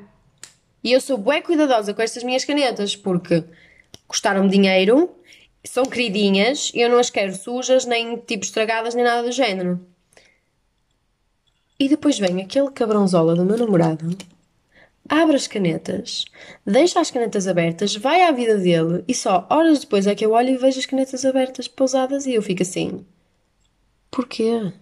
E 0.83 0.93
eu 0.93 1.01
sou 1.01 1.19
bué 1.19 1.43
cuidadosa 1.43 1.93
com 1.93 2.01
estas 2.01 2.23
minhas 2.23 2.45
canetas 2.45 2.97
porque 2.97 3.45
custaram 4.07 4.49
dinheiro, 4.49 5.15
são 5.65 5.85
queridinhas 5.85 6.73
e 6.75 6.81
eu 6.81 6.89
não 6.89 6.99
as 6.99 7.11
quero 7.11 7.35
sujas, 7.35 7.85
nem 7.85 8.17
tipo 8.17 8.45
estragadas, 8.45 8.95
nem 8.95 9.05
nada 9.05 9.23
do 9.23 9.33
género. 9.33 9.81
E 11.79 11.89
depois 11.89 12.19
vem 12.19 12.41
aquele 12.43 12.71
cabrãozola 12.71 13.35
do 13.37 13.45
meu 13.45 13.57
namorado, 13.57 14.17
abre 15.09 15.37
as 15.37 15.47
canetas, 15.47 16.25
deixa 16.67 17.01
as 17.01 17.11
canetas 17.11 17.47
abertas, 17.47 17.97
vai 17.97 18.23
à 18.23 18.33
vida 18.33 18.59
dele 18.59 19.05
e 19.09 19.15
só 19.15 19.47
horas 19.51 19.81
depois 19.81 20.07
é 20.07 20.15
que 20.15 20.25
eu 20.25 20.33
olho 20.33 20.51
e 20.51 20.57
vejo 20.57 20.79
as 20.79 20.87
canetas 20.87 21.25
abertas, 21.25 21.67
pousadas 21.67 22.27
e 22.27 22.35
eu 22.35 22.43
fico 22.43 22.63
assim: 22.63 23.05
porquê? 24.11 24.73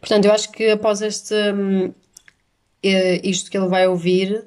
Portanto, 0.00 0.24
eu 0.26 0.32
acho 0.32 0.50
que 0.50 0.70
após 0.70 1.02
este. 1.02 1.34
Hum, 1.34 1.92
isto 3.22 3.50
que 3.50 3.56
ele 3.56 3.68
vai 3.68 3.86
ouvir, 3.86 4.44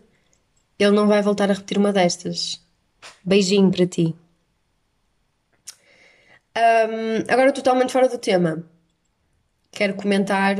ele 0.77 0.91
não 0.91 1.07
vai 1.07 1.21
voltar 1.21 1.49
a 1.49 1.53
repetir 1.53 1.77
uma 1.77 1.93
destas. 1.93 2.61
Beijinho 3.23 3.71
para 3.71 3.87
ti. 3.87 4.15
Um, 6.57 7.31
agora, 7.31 7.51
totalmente 7.51 7.93
fora 7.93 8.09
do 8.09 8.17
tema. 8.17 8.63
Quero 9.71 9.95
comentar 9.95 10.57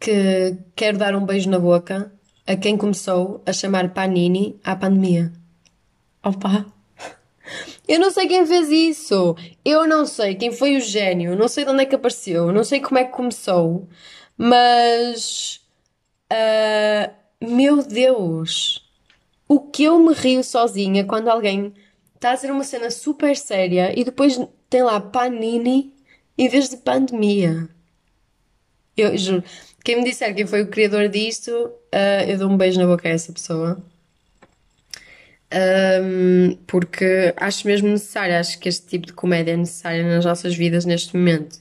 que 0.00 0.56
quero 0.74 0.98
dar 0.98 1.14
um 1.16 1.24
beijo 1.24 1.50
na 1.50 1.58
boca 1.58 2.12
a 2.46 2.56
quem 2.56 2.76
começou 2.76 3.42
a 3.44 3.52
chamar 3.52 3.92
Panini 3.92 4.58
à 4.62 4.76
pandemia. 4.76 5.32
Opa! 6.22 6.66
Eu 7.88 7.98
não 7.98 8.10
sei 8.10 8.26
quem 8.26 8.46
fez 8.46 8.68
isso. 8.70 9.36
Eu 9.64 9.86
não 9.86 10.06
sei 10.06 10.34
quem 10.34 10.52
foi 10.52 10.76
o 10.76 10.80
gênio. 10.80 11.36
Não 11.36 11.48
sei 11.48 11.64
de 11.64 11.70
onde 11.70 11.82
é 11.82 11.86
que 11.86 11.94
apareceu. 11.94 12.52
Não 12.52 12.64
sei 12.64 12.80
como 12.80 12.98
é 12.98 13.04
que 13.04 13.12
começou. 13.12 13.88
Mas. 14.36 15.60
Uh, 16.32 17.12
meu 17.40 17.82
Deus! 17.82 18.84
O 19.48 19.60
que 19.60 19.84
eu 19.84 19.98
me 19.98 20.12
rio 20.12 20.42
sozinha 20.42 21.04
quando 21.04 21.28
alguém 21.28 21.72
está 22.16 22.32
a 22.32 22.36
fazer 22.36 22.50
uma 22.50 22.64
cena 22.64 22.90
super 22.90 23.36
séria 23.36 23.98
e 23.98 24.02
depois 24.02 24.40
tem 24.68 24.82
lá 24.82 25.00
Panini 25.00 25.94
em 26.36 26.48
vez 26.48 26.68
de 26.68 26.76
pandemia. 26.78 27.68
Eu 28.96 29.16
juro. 29.16 29.44
Quem 29.86 29.98
me 29.98 30.04
disser 30.04 30.34
quem 30.34 30.44
foi 30.44 30.62
o 30.62 30.66
criador 30.66 31.08
disto, 31.08 31.52
uh, 31.52 32.28
eu 32.28 32.36
dou 32.36 32.50
um 32.50 32.56
beijo 32.56 32.76
na 32.76 32.88
boca 32.88 33.08
a 33.08 33.12
essa 33.12 33.32
pessoa. 33.32 33.80
Um, 36.02 36.56
porque 36.66 37.32
acho 37.36 37.64
mesmo 37.68 37.86
necessário, 37.90 38.34
acho 38.34 38.58
que 38.58 38.68
este 38.68 38.84
tipo 38.84 39.06
de 39.06 39.12
comédia 39.12 39.52
é 39.52 39.56
necessária 39.56 40.02
nas 40.02 40.24
nossas 40.24 40.56
vidas 40.56 40.84
neste 40.84 41.16
momento. 41.16 41.60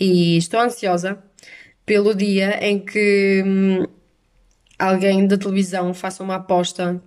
E 0.00 0.38
estou 0.38 0.58
ansiosa 0.60 1.22
pelo 1.84 2.14
dia 2.14 2.58
em 2.66 2.78
que 2.78 3.42
hum, 3.44 3.84
alguém 4.78 5.26
da 5.26 5.36
televisão 5.36 5.92
faça 5.92 6.22
uma 6.22 6.36
aposta, 6.36 6.98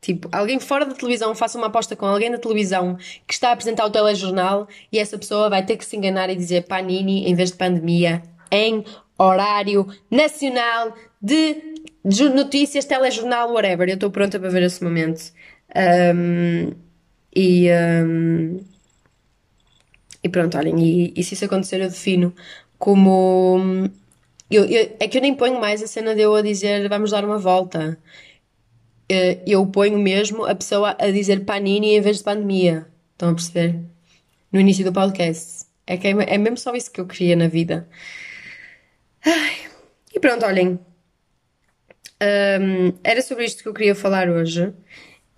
tipo, 0.00 0.28
alguém 0.32 0.58
fora 0.58 0.86
da 0.86 0.94
televisão 0.94 1.36
faça 1.36 1.56
uma 1.56 1.68
aposta 1.68 1.94
com 1.94 2.06
alguém 2.06 2.32
da 2.32 2.38
televisão 2.38 2.96
que 3.28 3.34
está 3.34 3.50
a 3.50 3.52
apresentar 3.52 3.86
o 3.86 3.90
telejornal 3.90 4.66
e 4.90 4.98
essa 4.98 5.16
pessoa 5.16 5.48
vai 5.48 5.64
ter 5.64 5.76
que 5.76 5.84
se 5.84 5.96
enganar 5.96 6.30
e 6.30 6.34
dizer 6.34 6.62
Panini 6.62 7.30
em 7.30 7.34
vez 7.36 7.52
de 7.52 7.58
pandemia 7.58 8.20
em 8.50 8.84
horário 9.24 9.86
nacional 10.10 10.94
de, 11.20 11.56
notícias, 12.34 12.84
telejornal, 12.84 13.52
whatever. 13.52 13.88
Eu 13.88 13.94
estou 13.94 14.10
pronta 14.10 14.38
para 14.38 14.48
ver 14.48 14.62
esse 14.62 14.82
momento. 14.82 15.32
Um, 15.76 16.72
e, 17.34 17.68
um, 17.70 18.60
e 20.22 20.28
pronto, 20.28 20.56
olhem, 20.56 20.78
e, 20.80 21.12
e, 21.16 21.22
se 21.22 21.34
isso 21.34 21.44
acontecer, 21.44 21.80
eu 21.80 21.88
defino 21.88 22.34
como. 22.78 23.88
Eu, 24.50 24.64
eu, 24.64 24.96
é 24.98 25.06
que 25.06 25.18
eu 25.18 25.22
nem 25.22 25.34
ponho 25.34 25.60
mais 25.60 25.82
a 25.82 25.86
cena 25.86 26.14
de 26.14 26.22
eu 26.22 26.34
a 26.34 26.42
dizer 26.42 26.88
vamos 26.88 27.10
dar 27.10 27.24
uma 27.24 27.38
volta. 27.38 27.98
Eh, 29.08 29.40
eu 29.46 29.64
ponho 29.66 29.98
mesmo 29.98 30.44
a 30.44 30.54
pessoa 30.54 30.96
a 30.98 31.10
dizer 31.10 31.44
panini 31.44 31.94
em 31.96 32.00
vez 32.00 32.18
de 32.18 32.24
pandemia. 32.24 32.86
Estão 33.12 33.30
a 33.30 33.34
perceber? 33.34 33.78
No 34.52 34.58
início 34.60 34.84
do 34.84 34.92
podcast. 34.92 35.66
É, 35.86 35.96
que 35.96 36.08
é, 36.08 36.10
é 36.10 36.38
mesmo 36.38 36.56
só 36.56 36.74
isso 36.74 36.90
que 36.90 37.00
eu 37.00 37.06
queria 37.06 37.36
na 37.36 37.48
vida. 37.48 37.88
Ai, 39.24 39.56
e 40.14 40.20
pronto, 40.20 40.44
olhem. 40.46 40.78
Um, 42.22 42.92
era 43.02 43.22
sobre 43.22 43.44
isto 43.44 43.62
que 43.62 43.68
eu 43.68 43.74
queria 43.74 43.94
falar 43.94 44.28
hoje. 44.28 44.72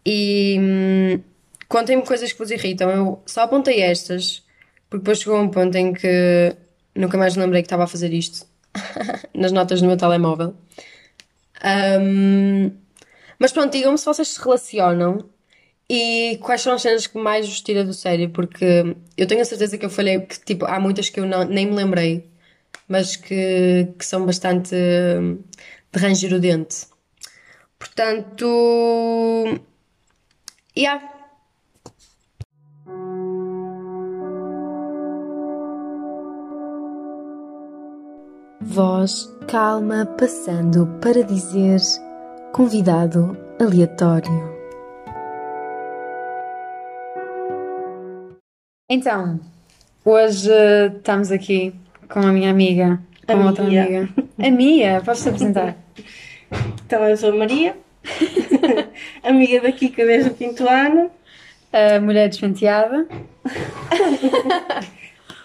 E 0.04 0.56
hum, 0.58 1.22
contem-me 1.68 2.04
coisas 2.04 2.32
que 2.32 2.38
vos 2.38 2.50
irritam. 2.50 2.90
Eu 2.90 3.22
só 3.26 3.42
apontei 3.42 3.80
estas, 3.82 4.44
porque 4.90 5.02
depois 5.02 5.20
chegou 5.20 5.40
um 5.40 5.48
ponto 5.48 5.76
em 5.76 5.92
que 5.92 6.56
nunca 6.94 7.16
mais 7.16 7.36
lembrei 7.36 7.62
que 7.62 7.66
estava 7.66 7.84
a 7.84 7.86
fazer 7.86 8.12
isto 8.12 8.46
nas 9.34 9.52
notas 9.52 9.80
do 9.80 9.86
meu 9.86 9.96
telemóvel. 9.96 10.54
Um, 11.64 12.72
mas 13.38 13.52
pronto, 13.52 13.72
digam-me 13.72 13.98
se 13.98 14.04
vocês 14.04 14.28
se 14.28 14.40
relacionam 14.40 15.24
e 15.88 16.38
quais 16.42 16.62
são 16.62 16.74
as 16.74 16.82
cenas 16.82 17.06
que 17.06 17.18
mais 17.18 17.48
vos 17.48 17.60
tira 17.60 17.84
do 17.84 17.92
sério, 17.92 18.30
porque 18.30 18.96
eu 19.16 19.26
tenho 19.26 19.42
a 19.42 19.44
certeza 19.44 19.76
que 19.78 19.84
eu 19.84 19.90
falei 19.90 20.20
que 20.20 20.40
tipo, 20.44 20.64
há 20.66 20.80
muitas 20.80 21.08
que 21.08 21.20
eu 21.20 21.26
não, 21.26 21.44
nem 21.44 21.66
me 21.66 21.74
lembrei, 21.74 22.28
mas 22.88 23.16
que, 23.16 23.92
que 23.98 24.04
são 24.04 24.26
bastante 24.26 24.74
hum, 24.74 25.38
de 25.92 25.98
ranger 26.00 26.34
o 26.34 26.40
dente. 26.40 26.86
Portanto, 27.78 28.46
Yeah. 30.74 31.02
Voz 38.62 39.28
calma 39.46 40.06
passando 40.06 40.86
para 41.02 41.22
dizer 41.22 41.78
convidado 42.54 43.36
aleatório. 43.60 44.50
Então, 48.88 49.38
hoje 50.06 50.50
estamos 50.96 51.30
aqui 51.30 51.74
com 52.12 52.20
a 52.20 52.32
minha 52.32 52.50
amiga, 52.50 53.00
com 53.26 53.32
a 53.32 53.46
outra 53.46 53.64
Mia. 53.64 53.82
amiga. 53.82 54.08
A 54.38 54.50
Mia, 54.50 55.02
podes-te 55.04 55.28
apresentar? 55.28 55.76
Então, 56.84 57.02
eu 57.08 57.16
sou 57.16 57.30
a 57.32 57.34
Maria, 57.34 57.74
amiga 59.24 59.62
da 59.62 59.72
Kika 59.72 60.04
desde 60.04 60.28
o 60.28 60.34
quinto 60.34 60.68
ano. 60.68 61.10
A 61.72 61.98
mulher 61.98 62.28
despenteada. 62.28 63.06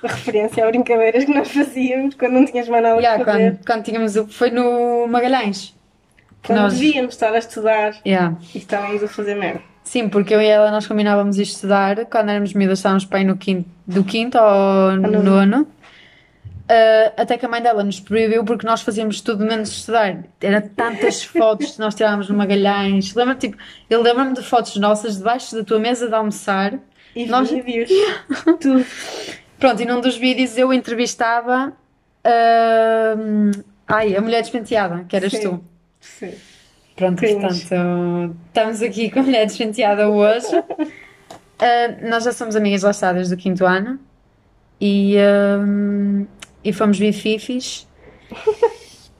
a 0.03 0.07
referência 0.07 0.65
a 0.65 0.67
brincadeiras 0.67 1.23
que 1.23 1.33
nós 1.33 1.49
fazíamos 1.49 2.15
quando 2.15 2.33
não 2.33 2.45
tínhamos 2.45 2.67
mais 2.67 2.83
nada 2.83 2.97
yeah, 2.97 3.21
a 3.21 3.25
fazer. 3.25 3.51
Quando, 3.51 3.65
quando 3.65 3.83
tínhamos 3.85 4.17
o. 4.17 4.27
Foi 4.27 4.51
no 4.51 5.07
Magalhães. 5.07 5.73
Quando 6.45 6.59
nós... 6.59 6.73
devíamos 6.73 7.13
estar 7.13 7.33
a 7.33 7.37
estudar 7.37 7.95
yeah. 8.05 8.35
e 8.53 8.57
estávamos 8.57 9.01
a 9.01 9.07
fazer 9.07 9.35
merda. 9.35 9.61
Sim, 9.85 10.09
porque 10.09 10.35
eu 10.35 10.41
e 10.41 10.45
ela 10.45 10.69
nós 10.69 10.85
combinávamos 10.85 11.37
ir 11.37 11.43
estudar 11.43 12.05
quando 12.07 12.27
éramos 12.27 12.53
miúdas, 12.53 12.79
estávamos 12.79 13.05
bem 13.05 13.23
no 13.23 13.37
quinto, 13.37 13.69
do 13.87 14.03
quinto 14.03 14.37
ao 14.37 14.97
nono. 14.97 15.65
Uh, 16.69 17.13
até 17.15 17.37
que 17.37 17.45
a 17.45 17.49
mãe 17.49 17.61
dela 17.61 17.81
nos 17.81 18.01
proibiu 18.01 18.43
porque 18.43 18.67
nós 18.67 18.81
fazíamos 18.81 19.21
tudo 19.21 19.45
menos 19.45 19.69
estudar. 19.69 20.25
Era 20.41 20.61
tantas 20.61 21.23
fotos 21.25 21.71
que 21.71 21.79
nós 21.79 21.95
tirávamos 21.95 22.27
no 22.27 22.35
Magalhães. 22.35 23.13
Lembra 23.15 23.35
tipo, 23.35 23.55
eu 23.89 24.01
lembro-me 24.01 24.33
de 24.33 24.41
fotos 24.43 24.75
nossas 24.75 25.17
debaixo 25.17 25.55
da 25.55 25.63
tua 25.63 25.79
mesa 25.79 26.09
de 26.09 26.13
almoçar. 26.13 26.77
E 27.15 27.25
nós... 27.25 27.49
vídeos. 27.49 27.89
tudo. 28.59 28.85
Pronto, 29.57 29.81
e 29.81 29.85
num 29.85 30.01
dos 30.01 30.17
vídeos 30.17 30.57
eu 30.57 30.73
entrevistava 30.73 31.73
uh, 32.25 33.63
ai, 33.87 34.15
a 34.15 34.21
mulher 34.21 34.41
despenteada, 34.41 35.05
que 35.07 35.15
eras 35.15 35.31
Sim. 35.31 35.41
tu. 35.41 35.63
Sim. 36.01 36.33
Pronto, 36.97 37.21
portanto, 37.21 38.35
estamos 38.47 38.81
aqui 38.81 39.09
com 39.09 39.19
a 39.19 39.23
mulher 39.23 39.45
despenteada 39.45 40.09
hoje. 40.09 40.53
Uh, 40.57 42.09
nós 42.09 42.25
já 42.25 42.33
somos 42.33 42.57
amigas 42.57 42.83
lá 42.83 42.91
está 42.91 43.13
desde 43.13 43.33
o 43.33 43.37
quinto 43.37 43.65
ano 43.65 43.99
e, 44.79 45.15
um, 45.17 46.27
e 46.67 46.73
fomos 46.73 46.99
bififis. 46.99 47.87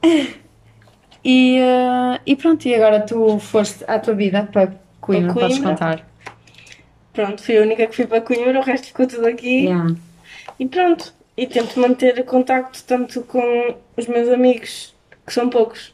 e, 1.23 1.59
uh, 1.59 2.19
e 2.25 2.35
pronto, 2.35 2.65
e 2.67 2.75
agora 2.75 2.99
tu 3.01 3.39
foste 3.39 3.83
à 3.87 3.99
tua 3.99 4.13
vida 4.13 4.47
para 4.51 4.73
Coimbra, 5.01 5.33
Para 5.33 5.41
podes 5.41 5.57
Coimbra. 5.59 5.71
contar. 5.73 6.07
Pronto, 7.13 7.41
fui 7.41 7.57
a 7.57 7.61
única 7.61 7.87
que 7.87 7.95
fui 7.95 8.05
para 8.05 8.21
Coimbra, 8.21 8.59
o 8.59 8.63
resto 8.63 8.87
ficou 8.87 9.07
tudo 9.07 9.25
aqui. 9.27 9.65
Yeah. 9.65 9.95
E 10.59 10.65
pronto. 10.67 11.13
E 11.35 11.45
tento 11.47 11.79
manter 11.79 12.23
contacto 12.25 12.83
tanto 12.85 13.21
com 13.21 13.75
os 13.95 14.07
meus 14.07 14.27
amigos, 14.29 14.95
que 15.25 15.33
são 15.33 15.49
poucos, 15.49 15.93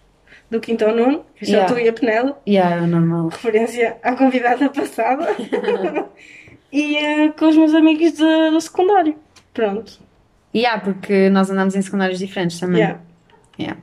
do 0.49 0.59
quinto 0.59 0.85
ao 0.85 0.95
nono, 0.95 1.25
que 1.35 1.45
são 1.45 1.55
Yeah. 1.55 1.73
tu 1.73 1.79
e 1.79 1.87
a 1.89 1.93
Penela, 1.93 2.41
Yeah, 2.47 2.83
é 2.83 2.87
normal. 2.87 3.27
referência 3.27 3.97
à 4.01 4.15
convidada 4.15 4.69
passada, 4.69 5.27
e 6.71 6.95
eh, 6.97 7.29
com 7.37 7.47
os 7.49 7.57
meus 7.57 7.73
amigos 7.73 8.13
de- 8.13 8.51
do 8.51 8.61
secundário. 8.61 9.15
Pronto. 9.53 9.99
Yeah, 10.55 10.79
porque 10.83 11.29
nós 11.29 11.49
andamos 11.49 11.75
em 11.75 11.81
secundários 11.81 12.19
diferentes 12.19 12.59
também. 12.59 12.81
Yeah. 12.81 12.99
Yeah. 13.59 13.79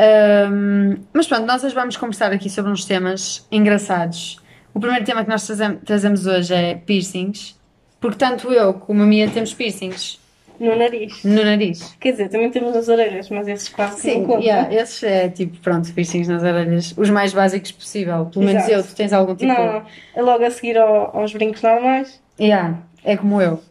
Um, 0.00 0.96
mas 1.12 1.26
pronto, 1.26 1.46
nós 1.46 1.62
hoje 1.62 1.74
vamos 1.74 1.96
conversar 1.96 2.32
aqui 2.32 2.50
sobre 2.50 2.70
uns 2.70 2.84
temas 2.84 3.46
engraçados. 3.50 4.38
O 4.72 4.80
primeiro 4.80 5.04
tema 5.04 5.22
que 5.22 5.30
nós 5.30 5.46
trazem- 5.46 5.76
trazemos 5.76 6.26
hoje 6.26 6.52
é 6.54 6.74
piercings, 6.74 7.58
porque 8.00 8.18
tanto 8.18 8.52
eu 8.52 8.74
como 8.74 9.02
a 9.02 9.06
Mia 9.06 9.28
temos 9.30 9.54
piercings 9.54 10.18
No 10.58 10.76
nariz. 10.76 11.22
no 11.24 11.44
nariz. 11.44 11.94
Quer 12.00 12.10
dizer, 12.12 12.28
também 12.28 12.50
temos 12.50 12.74
nas 12.74 12.88
orelhas, 12.88 13.30
mas 13.30 13.46
esses 13.46 13.68
quase 13.68 14.14
não 14.14 14.24
contam. 14.26 14.42
yeah, 14.42 14.72
esses 14.74 15.02
é 15.04 15.28
tipo, 15.28 15.58
pronto, 15.58 15.92
piercings 15.92 16.26
nas 16.28 16.42
orelhas, 16.42 16.92
os 16.96 17.08
mais 17.10 17.32
básicos 17.32 17.70
possível. 17.70 18.26
Pelo 18.26 18.44
menos 18.44 18.64
Exato. 18.64 18.72
eu, 18.80 18.82
tu 18.84 18.94
tens 18.96 19.12
algum 19.12 19.34
tipo. 19.36 19.52
Não, 19.52 19.84
é 20.16 20.22
logo 20.22 20.44
a 20.44 20.50
seguir 20.50 20.76
ao- 20.76 21.16
aos 21.16 21.32
brincos 21.32 21.62
normais. 21.62 22.20
Yeah, 22.38 22.78
é 23.04 23.16
como 23.16 23.40
eu. 23.40 23.62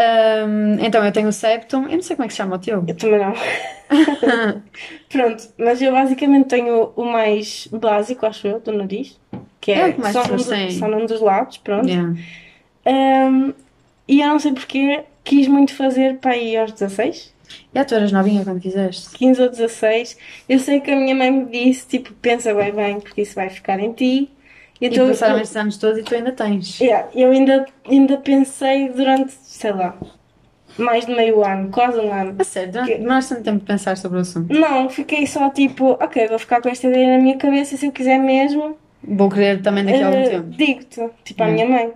Um, 0.00 0.78
então 0.84 1.04
eu 1.04 1.12
tenho 1.12 1.28
o 1.28 1.32
septum, 1.32 1.82
eu 1.84 1.92
não 1.96 2.02
sei 2.02 2.16
como 2.16 2.24
é 2.24 2.28
que 2.28 2.32
se 2.32 2.38
chama 2.38 2.56
o 2.56 2.58
teu. 2.58 2.82
Eu 2.86 2.96
também 2.96 3.18
não. 3.18 3.34
Pronto, 5.10 5.48
mas 5.58 5.82
eu 5.82 5.92
basicamente 5.92 6.46
tenho 6.48 6.92
o 6.96 7.04
mais 7.04 7.68
básico, 7.72 8.24
acho 8.24 8.46
eu, 8.46 8.60
do 8.60 8.72
nariz. 8.72 9.18
Que 9.60 9.72
É 9.72 9.88
é, 9.88 9.92
que 9.92 10.00
só, 10.12 10.24
faz 10.24 10.46
do- 10.46 10.72
só 10.78 10.88
num 10.88 11.04
dos 11.04 11.20
lados, 11.20 11.58
pronto. 11.58 11.86
Yeah. 11.88 12.14
Um, 12.86 13.52
e 14.08 14.20
eu 14.22 14.28
não 14.28 14.38
sei 14.38 14.52
porque 14.52 15.02
quis 15.22 15.46
muito 15.48 15.74
fazer 15.74 16.16
para 16.16 16.32
aí 16.32 16.56
aos 16.56 16.72
16, 16.72 17.32
Yeah, 17.74 17.86
tu 17.86 17.96
eras 17.96 18.12
novinha 18.12 18.44
quando 18.44 18.62
fizeste. 18.62 19.10
15 19.18 19.42
ou 19.42 19.50
16. 19.50 20.16
Eu 20.48 20.60
sei 20.60 20.78
que 20.80 20.88
a 20.92 20.96
minha 20.96 21.14
mãe 21.16 21.32
me 21.32 21.46
disse, 21.46 21.84
tipo, 21.86 22.12
pensa 22.14 22.54
bem 22.54 22.72
bem, 22.72 23.00
porque 23.00 23.22
isso 23.22 23.34
vai 23.34 23.50
ficar 23.50 23.80
em 23.80 23.92
ti. 23.92 24.30
E 24.80 24.90
passaram 24.90 25.36
eu, 25.36 25.42
estes 25.42 25.56
anos 25.56 25.76
todos 25.76 25.98
e 25.98 26.02
tu 26.02 26.14
ainda 26.14 26.32
tens. 26.32 26.80
yeah, 26.80 27.08
eu 27.14 27.30
ainda, 27.30 27.66
ainda 27.88 28.16
pensei 28.16 28.88
durante, 28.88 29.32
sei 29.32 29.72
lá, 29.72 29.94
mais 30.78 31.04
de 31.04 31.14
meio 31.14 31.44
ano, 31.44 31.70
quase 31.70 31.98
um 31.98 32.12
ano. 32.12 32.36
A 32.38 32.44
sério, 32.44 32.72
durante- 32.72 32.92
Que- 32.92 32.98
tanto 33.28 33.42
tempo 33.42 33.62
a 33.64 33.66
pensar 33.66 33.96
sobre 33.98 34.18
o 34.18 34.20
assunto. 34.22 34.52
Não, 34.58 34.88
fiquei 34.88 35.26
só 35.26 35.50
tipo, 35.50 35.90
ok, 36.00 36.28
vou 36.28 36.38
ficar 36.38 36.62
com 36.62 36.68
esta 36.70 36.86
ideia 36.88 37.16
na 37.16 37.22
minha 37.22 37.36
cabeça, 37.36 37.76
se 37.76 37.86
eu 37.86 37.92
quiser 37.92 38.18
mesmo, 38.18 38.76
Vou 39.02 39.28
querer 39.30 39.62
também 39.62 39.84
daqui 39.84 40.02
a 40.02 40.06
algum 40.06 40.18
eh, 40.18 40.28
tempo. 40.28 40.48
digo-te, 40.50 41.08
tipo, 41.24 41.42
à 41.42 41.46
Yeah. 41.46 41.64
minha 41.64 41.78
mãe. 41.78 41.92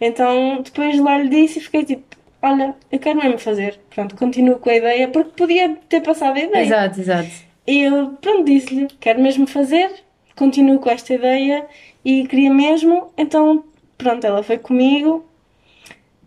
Então, 0.00 0.60
depois 0.62 0.98
lá 0.98 1.18
lhe 1.18 1.28
disse 1.28 1.58
e 1.58 1.62
fiquei 1.62 1.84
tipo, 1.84 2.02
olha, 2.42 2.74
eu 2.92 2.98
quero 2.98 3.18
mesmo 3.20 3.38
fazer. 3.38 3.78
Pronto, 3.94 4.14
continuo 4.16 4.56
com 4.58 4.70
a 4.70 4.74
ideia, 4.76 5.08
porque 5.08 5.30
podia 5.36 5.76
ter 5.88 6.00
passado 6.00 6.36
a 6.36 6.40
ideia. 6.40 6.62
Exato, 6.64 7.00
exato. 7.00 7.28
E 7.66 7.80
eu, 7.82 8.10
pronto, 8.20 8.44
disse-lhe, 8.44 8.86
quero 9.00 9.20
mesmo 9.20 9.46
fazer, 9.46 9.90
continuo 10.36 10.78
com 10.78 10.90
esta 10.90 11.14
ideia 11.14 11.64
e 12.04 12.26
queria 12.26 12.52
mesmo, 12.52 13.10
então, 13.16 13.64
pronto, 13.96 14.24
ela 14.26 14.42
foi 14.42 14.58
comigo. 14.58 15.24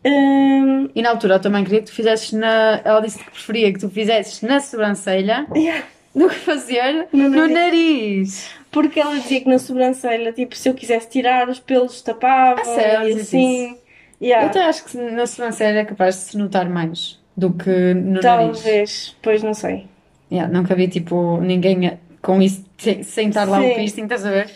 Hum, 0.06 0.90
E 0.96 1.02
na 1.02 1.10
altura 1.10 1.36
eu 1.36 1.40
também 1.42 1.64
queria 1.64 1.80
que 1.80 1.88
tu 1.88 1.94
fizesses 1.94 2.32
na. 2.32 2.82
Ela 2.84 3.02
disse 3.02 3.18
que 3.20 3.30
preferia 3.32 3.74
que 3.74 3.80
tu 3.80 3.90
fizesses 3.90 4.42
na 4.42 4.60
sobrancelha 4.60 5.46
yeah. 5.56 5.84
do 6.16 6.30
que 6.30 6.36
fazer 6.36 7.08
No 7.12 7.30
no 7.30 7.48
nariz. 7.48 7.54
nariz. 7.54 8.50
Porque 8.72 9.00
ela 9.00 9.18
dizia 9.20 9.42
que 9.42 9.50
na 9.50 9.60
sobrancelha, 9.60 10.32
tipo, 10.32 10.56
se 10.56 10.70
eu 10.70 10.74
quisesse 10.74 11.10
tirar, 11.10 11.50
os 11.50 11.60
pelos 11.60 12.02
tapavam 12.02 12.64
Ah, 12.66 13.08
e 13.10 13.14
assim. 13.14 13.78
Yeah. 14.22 14.46
Eu 14.46 14.50
até 14.50 14.64
acho 14.64 14.86
que 14.86 14.98
na 14.98 15.26
sobrancelha 15.28 15.80
é 15.80 15.86
capaz 15.86 16.16
de 16.16 16.22
se 16.22 16.38
notar 16.38 16.70
mais 16.70 17.20
do 17.36 17.52
que 17.54 17.70
no 17.94 18.22
nariz. 18.22 18.22
Talvez, 18.22 19.16
pois 19.22 19.44
não 19.44 19.54
sei. 19.54 19.86
Yeah, 20.32 20.52
nunca 20.52 20.76
vi 20.76 20.88
tipo 20.88 21.40
ninguém 21.42 21.98
com 22.22 22.42
isso 22.42 22.66
sem, 22.78 23.30
estar 23.30 23.48
lá 23.48 23.60
o 23.60 23.64
piercing, 23.76 24.04
estás 24.04 24.26
a 24.26 24.32
ver? 24.32 24.50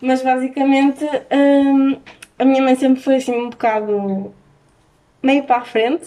Mas 0.00 0.22
basicamente, 0.22 1.04
hum, 1.04 1.96
a 2.38 2.44
minha 2.44 2.62
mãe 2.62 2.74
sempre 2.76 3.02
foi 3.02 3.16
assim 3.16 3.34
um 3.34 3.50
bocado 3.50 4.32
meio 5.22 5.44
para 5.44 5.56
a 5.56 5.64
frente. 5.64 6.06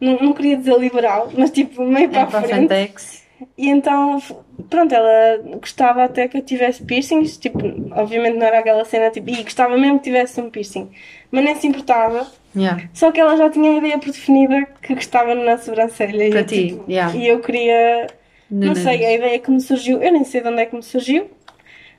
Não, 0.00 0.18
não 0.18 0.32
queria 0.32 0.56
dizer 0.56 0.78
liberal, 0.78 1.30
mas 1.36 1.50
tipo 1.50 1.84
meio 1.84 2.08
para 2.08 2.22
É 2.22 2.26
para 2.26 2.38
a 2.38 2.42
frente. 2.42 2.68
Frentex. 2.68 3.20
E 3.56 3.68
então, 3.68 4.20
pronto, 4.68 4.94
ela 4.94 5.38
gostava 5.60 6.04
até 6.04 6.28
que 6.28 6.38
eu 6.38 6.42
tivesse 6.42 6.82
piercings. 6.82 7.36
Tipo, 7.38 7.58
obviamente 7.92 8.36
não 8.36 8.46
era 8.46 8.58
aquela 8.58 8.84
cena 8.84 9.10
tipo, 9.10 9.30
e 9.30 9.42
gostava 9.42 9.76
mesmo 9.78 9.98
que 9.98 10.04
tivesse 10.04 10.40
um 10.40 10.50
piercing. 10.50 10.90
Mas 11.30 11.44
nem 11.44 11.54
se 11.56 11.66
importava. 11.66 12.26
Yeah. 12.54 12.82
Só 12.92 13.12
que 13.12 13.20
ela 13.20 13.36
já 13.36 13.48
tinha 13.48 13.70
a 13.70 13.76
ideia 13.76 13.98
predefinida 13.98 14.66
que 14.82 14.94
gostava 14.94 15.34
na 15.34 15.56
sobrancelha. 15.56 16.26
E 16.26 16.30
Para 16.30 16.40
eu, 16.40 16.46
ti, 16.46 16.66
tipo, 16.68 16.90
yeah. 16.90 17.16
E 17.16 17.28
eu 17.28 17.40
queria. 17.40 18.08
No 18.50 18.66
não 18.66 18.74
sei, 18.74 19.04
a 19.04 19.12
ideia 19.12 19.38
que 19.38 19.50
me 19.50 19.60
surgiu, 19.60 20.02
eu 20.02 20.12
nem 20.12 20.24
sei 20.24 20.40
de 20.40 20.48
onde 20.48 20.60
é 20.60 20.66
que 20.66 20.74
me 20.74 20.82
surgiu. 20.82 21.30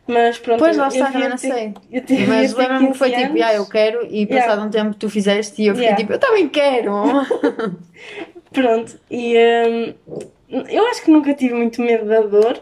Mas 0.08 0.38
pronto, 0.40 0.60
Pois 0.60 0.76
eu- 0.76 0.82
lá 0.82 0.88
eu 0.88 0.94
está, 0.94 1.06
devia 1.06 1.14
também 1.22 1.30
não 1.30 1.38
sei. 1.38 1.74
eu 1.92 2.02
devia 2.02 2.28
Mas 2.28 2.54
ter 2.54 2.60
lembro-me 2.62 2.92
que 2.92 2.98
foi 2.98 3.10
15 3.12 3.24
tipo, 3.28 3.44
ah, 3.44 3.54
eu 3.54 3.56
anos. 3.58 3.70
quero, 3.72 4.08
e 4.10 4.26
passado 4.26 4.48
Yeah. 4.50 4.64
um 4.66 4.70
tempo 4.70 4.96
tu 4.98 5.10
fizeste 5.10 5.62
e 5.62 5.68
eu 5.68 5.74
fiquei 5.76 5.88
Yeah. 5.90 6.02
tipo, 6.02 6.14
eu 6.14 6.20
também 6.20 6.50
quero. 6.50 6.92
Pronronto, 8.52 9.00
e 9.10 9.36
hum, 10.50 10.64
eu 10.70 10.88
acho 10.88 11.04
que 11.04 11.12
nunca 11.12 11.34
tive 11.34 11.54
muito 11.54 11.82
medo 11.82 12.06
da 12.06 12.22
dor. 12.22 12.62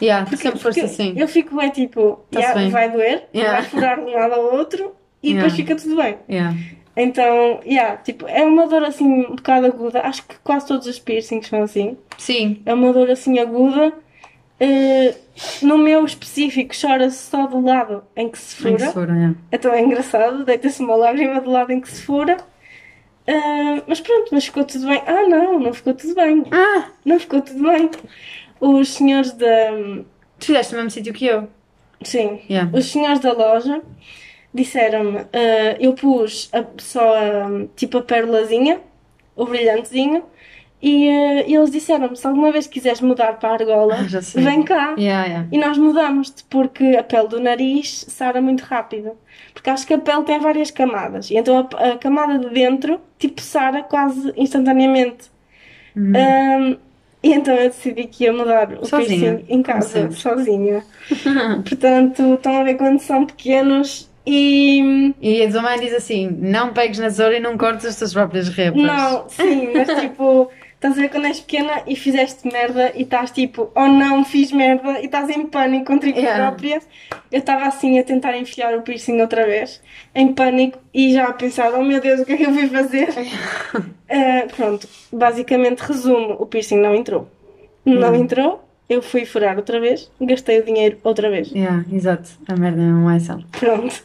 yeah, 0.00 0.24
tu 0.28 0.36
sempre 0.36 0.58
foste 0.58 0.80
porque 0.80 0.92
assim. 1.02 1.14
Eu 1.16 1.28
fico 1.28 1.54
bem 1.56 1.68
tipo, 1.70 2.20
Tá-se 2.30 2.44
yeah, 2.46 2.60
bem. 2.60 2.70
vai 2.70 2.90
doer, 2.90 3.24
vai 3.34 3.62
furar 3.64 3.96
de 4.02 4.10
um 4.10 4.14
lado 4.14 4.34
ao 4.34 4.54
outro 4.54 4.94
e 5.22 5.34
depois 5.34 5.52
fica 5.54 5.74
tudo 5.76 5.96
bem. 5.96 6.16
Então, 6.96 7.60
yeah, 7.64 7.96
tipo, 7.98 8.26
é 8.26 8.42
uma 8.44 8.66
dor 8.66 8.82
assim 8.84 9.04
um 9.06 9.36
bocado 9.36 9.66
aguda. 9.66 10.00
Acho 10.00 10.26
que 10.26 10.34
quase 10.42 10.66
todos 10.66 10.86
os 10.88 10.98
piercings 10.98 11.46
são 11.46 11.62
assim. 11.62 11.96
Sim, 12.16 12.60
É 12.66 12.72
uma 12.74 12.92
dor 12.92 13.08
assim 13.10 13.38
aguda. 13.38 13.92
Eh, 14.60 15.14
no 15.62 15.78
meu 15.78 16.04
específico, 16.04 16.74
chora-se 16.74 17.16
só 17.30 17.46
do 17.46 17.60
lado 17.60 18.02
em 18.16 18.28
que 18.28 18.38
se 18.38 18.56
em 18.68 18.72
fura. 18.72 18.86
se 18.86 18.92
for, 18.92 19.08
yeah. 19.08 19.34
Então 19.52 19.72
é 19.72 19.80
engraçado, 19.82 20.44
deita-se 20.44 20.82
uma 20.82 20.96
lágrima 20.96 21.40
do 21.40 21.50
lado 21.50 21.70
em 21.72 21.80
que 21.80 21.88
se 21.88 22.02
fura. 22.02 22.36
Ah, 23.26 23.82
mas 23.86 24.00
pronto, 24.00 24.28
mas 24.32 24.46
ficou 24.46 24.64
tudo 24.64 24.86
bem. 24.88 25.02
Ah, 25.06 25.28
não, 25.28 25.58
não 25.60 25.72
ficou 25.72 25.94
tudo 25.94 26.14
bem. 26.14 26.44
Ah, 26.50 26.88
Não 27.04 27.20
ficou 27.20 27.40
tudo 27.40 27.62
bem. 27.62 27.90
Os 28.60 28.88
senhores 28.94 29.32
da. 29.32 29.46
tu 30.38 30.46
fizeste 30.46 30.72
no 30.72 30.78
mesmo 30.78 30.90
sítio 30.90 31.12
que 31.14 31.26
eu. 31.26 31.48
Sim, 32.02 32.40
Yeah. 32.48 32.70
os 32.76 32.86
senhores 32.90 33.20
da 33.20 33.32
loja 33.32 33.82
disseram-me. 34.54 35.18
ah, 35.32 35.76
eu 35.78 35.92
pus 35.92 36.48
a, 36.52 36.64
só 36.78 37.16
a, 37.16 37.66
tipo 37.76 37.98
a 37.98 38.02
perolazinha, 38.02 38.80
o 39.36 39.44
brilhantezinho, 39.44 40.24
e 40.80 41.08
ah, 41.08 41.40
eles 41.46 41.70
disseram-me: 41.70 42.16
se 42.16 42.26
alguma 42.26 42.52
vez 42.52 42.66
quiseres 42.66 43.00
mudar 43.00 43.38
para 43.38 43.50
a 43.50 43.52
argola, 43.54 43.96
Ah, 44.00 44.04
já 44.08 44.22
sei. 44.22 44.42
vem 44.42 44.62
cá. 44.62 44.94
Yeah, 44.98 45.26
yeah. 45.26 45.48
E 45.50 45.58
nós 45.58 45.76
mudamos-te 45.76 46.44
porque 46.44 46.96
a 46.96 47.02
pele 47.02 47.28
do 47.28 47.40
nariz 47.40 48.04
sara 48.08 48.40
muito 48.40 48.62
rápido. 48.62 49.12
Porque 49.52 49.70
acho 49.70 49.86
que 49.86 49.94
a 49.94 49.98
pele 49.98 50.22
tem 50.22 50.38
várias 50.38 50.70
camadas. 50.70 51.30
E 51.30 51.36
então 51.36 51.68
a, 51.76 51.88
a 51.90 51.98
camada 51.98 52.38
de 52.38 52.48
dentro, 52.50 53.00
tipo, 53.18 53.40
sara 53.40 53.82
quase 53.82 54.32
instantaneamente. 54.36 55.30
Uhum. 55.96 56.12
Ahm, 56.14 56.76
e 57.22 57.32
então 57.32 57.54
eu 57.54 57.68
decidi 57.68 58.04
que 58.04 58.24
ia 58.24 58.32
mudar 58.32 58.72
o 58.80 58.84
Sozinha, 58.86 59.34
piercing 59.34 59.52
em 59.52 59.62
casa, 59.62 60.10
sozinha. 60.12 60.84
Portanto, 61.68 62.34
estão 62.34 62.60
a 62.60 62.62
ver 62.62 62.74
quando 62.76 63.00
são 63.00 63.26
pequenos 63.26 64.08
e... 64.24 65.14
E 65.20 65.42
a 65.42 65.50
tua 65.50 65.62
mãe 65.62 65.80
diz 65.80 65.92
assim: 65.94 66.28
não 66.40 66.72
pegues 66.72 66.98
na 66.98 67.06
tesoura 67.06 67.36
e 67.36 67.40
não 67.40 67.56
cortes 67.58 67.86
as 67.86 67.96
tuas 67.98 68.12
próprias 68.12 68.48
repas. 68.48 68.80
Não, 68.80 69.28
sim, 69.28 69.70
mas 69.74 69.88
tipo... 70.00 70.50
Estás 70.78 70.96
a 70.96 71.00
ver 71.00 71.08
quando 71.08 71.26
és 71.26 71.40
pequena 71.40 71.82
e 71.88 71.96
fizeste 71.96 72.46
merda 72.46 72.92
e 72.94 73.02
estás 73.02 73.32
tipo, 73.32 73.68
oh 73.74 73.88
não, 73.88 74.24
fiz 74.24 74.52
merda 74.52 75.00
e 75.00 75.06
estás 75.06 75.28
em 75.28 75.44
pânico 75.44 75.86
contigo 75.86 76.16
Yeah. 76.16 76.38
própria. 76.46 76.80
Eu 77.32 77.40
estava 77.40 77.64
assim 77.64 77.98
a 77.98 78.04
tentar 78.04 78.38
enfiar 78.38 78.78
o 78.78 78.82
piercing 78.82 79.20
outra 79.20 79.44
vez, 79.44 79.82
em 80.14 80.32
pânico 80.32 80.78
e 80.94 81.12
já 81.12 81.24
a 81.24 81.32
pensar, 81.32 81.74
oh 81.74 81.82
meu 81.82 82.00
Deus, 82.00 82.20
o 82.20 82.24
que 82.24 82.34
é 82.34 82.36
que 82.36 82.44
eu 82.44 82.52
fui 82.52 82.68
fazer? 82.68 83.08
Ah, 84.08 84.46
pronto, 84.54 84.88
basicamente 85.12 85.80
resumo, 85.80 86.36
o 86.38 86.46
piercing 86.46 86.78
não 86.78 86.94
entrou. 86.94 87.28
Não 87.84 88.14
entrou, 88.14 88.62
eu 88.88 89.02
fui 89.02 89.24
furar 89.24 89.56
outra 89.56 89.80
vez, 89.80 90.08
gastei 90.20 90.60
o 90.60 90.64
dinheiro 90.64 90.96
outra 91.02 91.28
vez. 91.28 91.50
Yeah, 91.50 91.84
exato, 91.92 92.30
a 92.46 92.54
merda 92.54 92.80
não 92.80 93.10
é 93.10 93.18
só. 93.18 93.36
Pronto. 93.58 94.04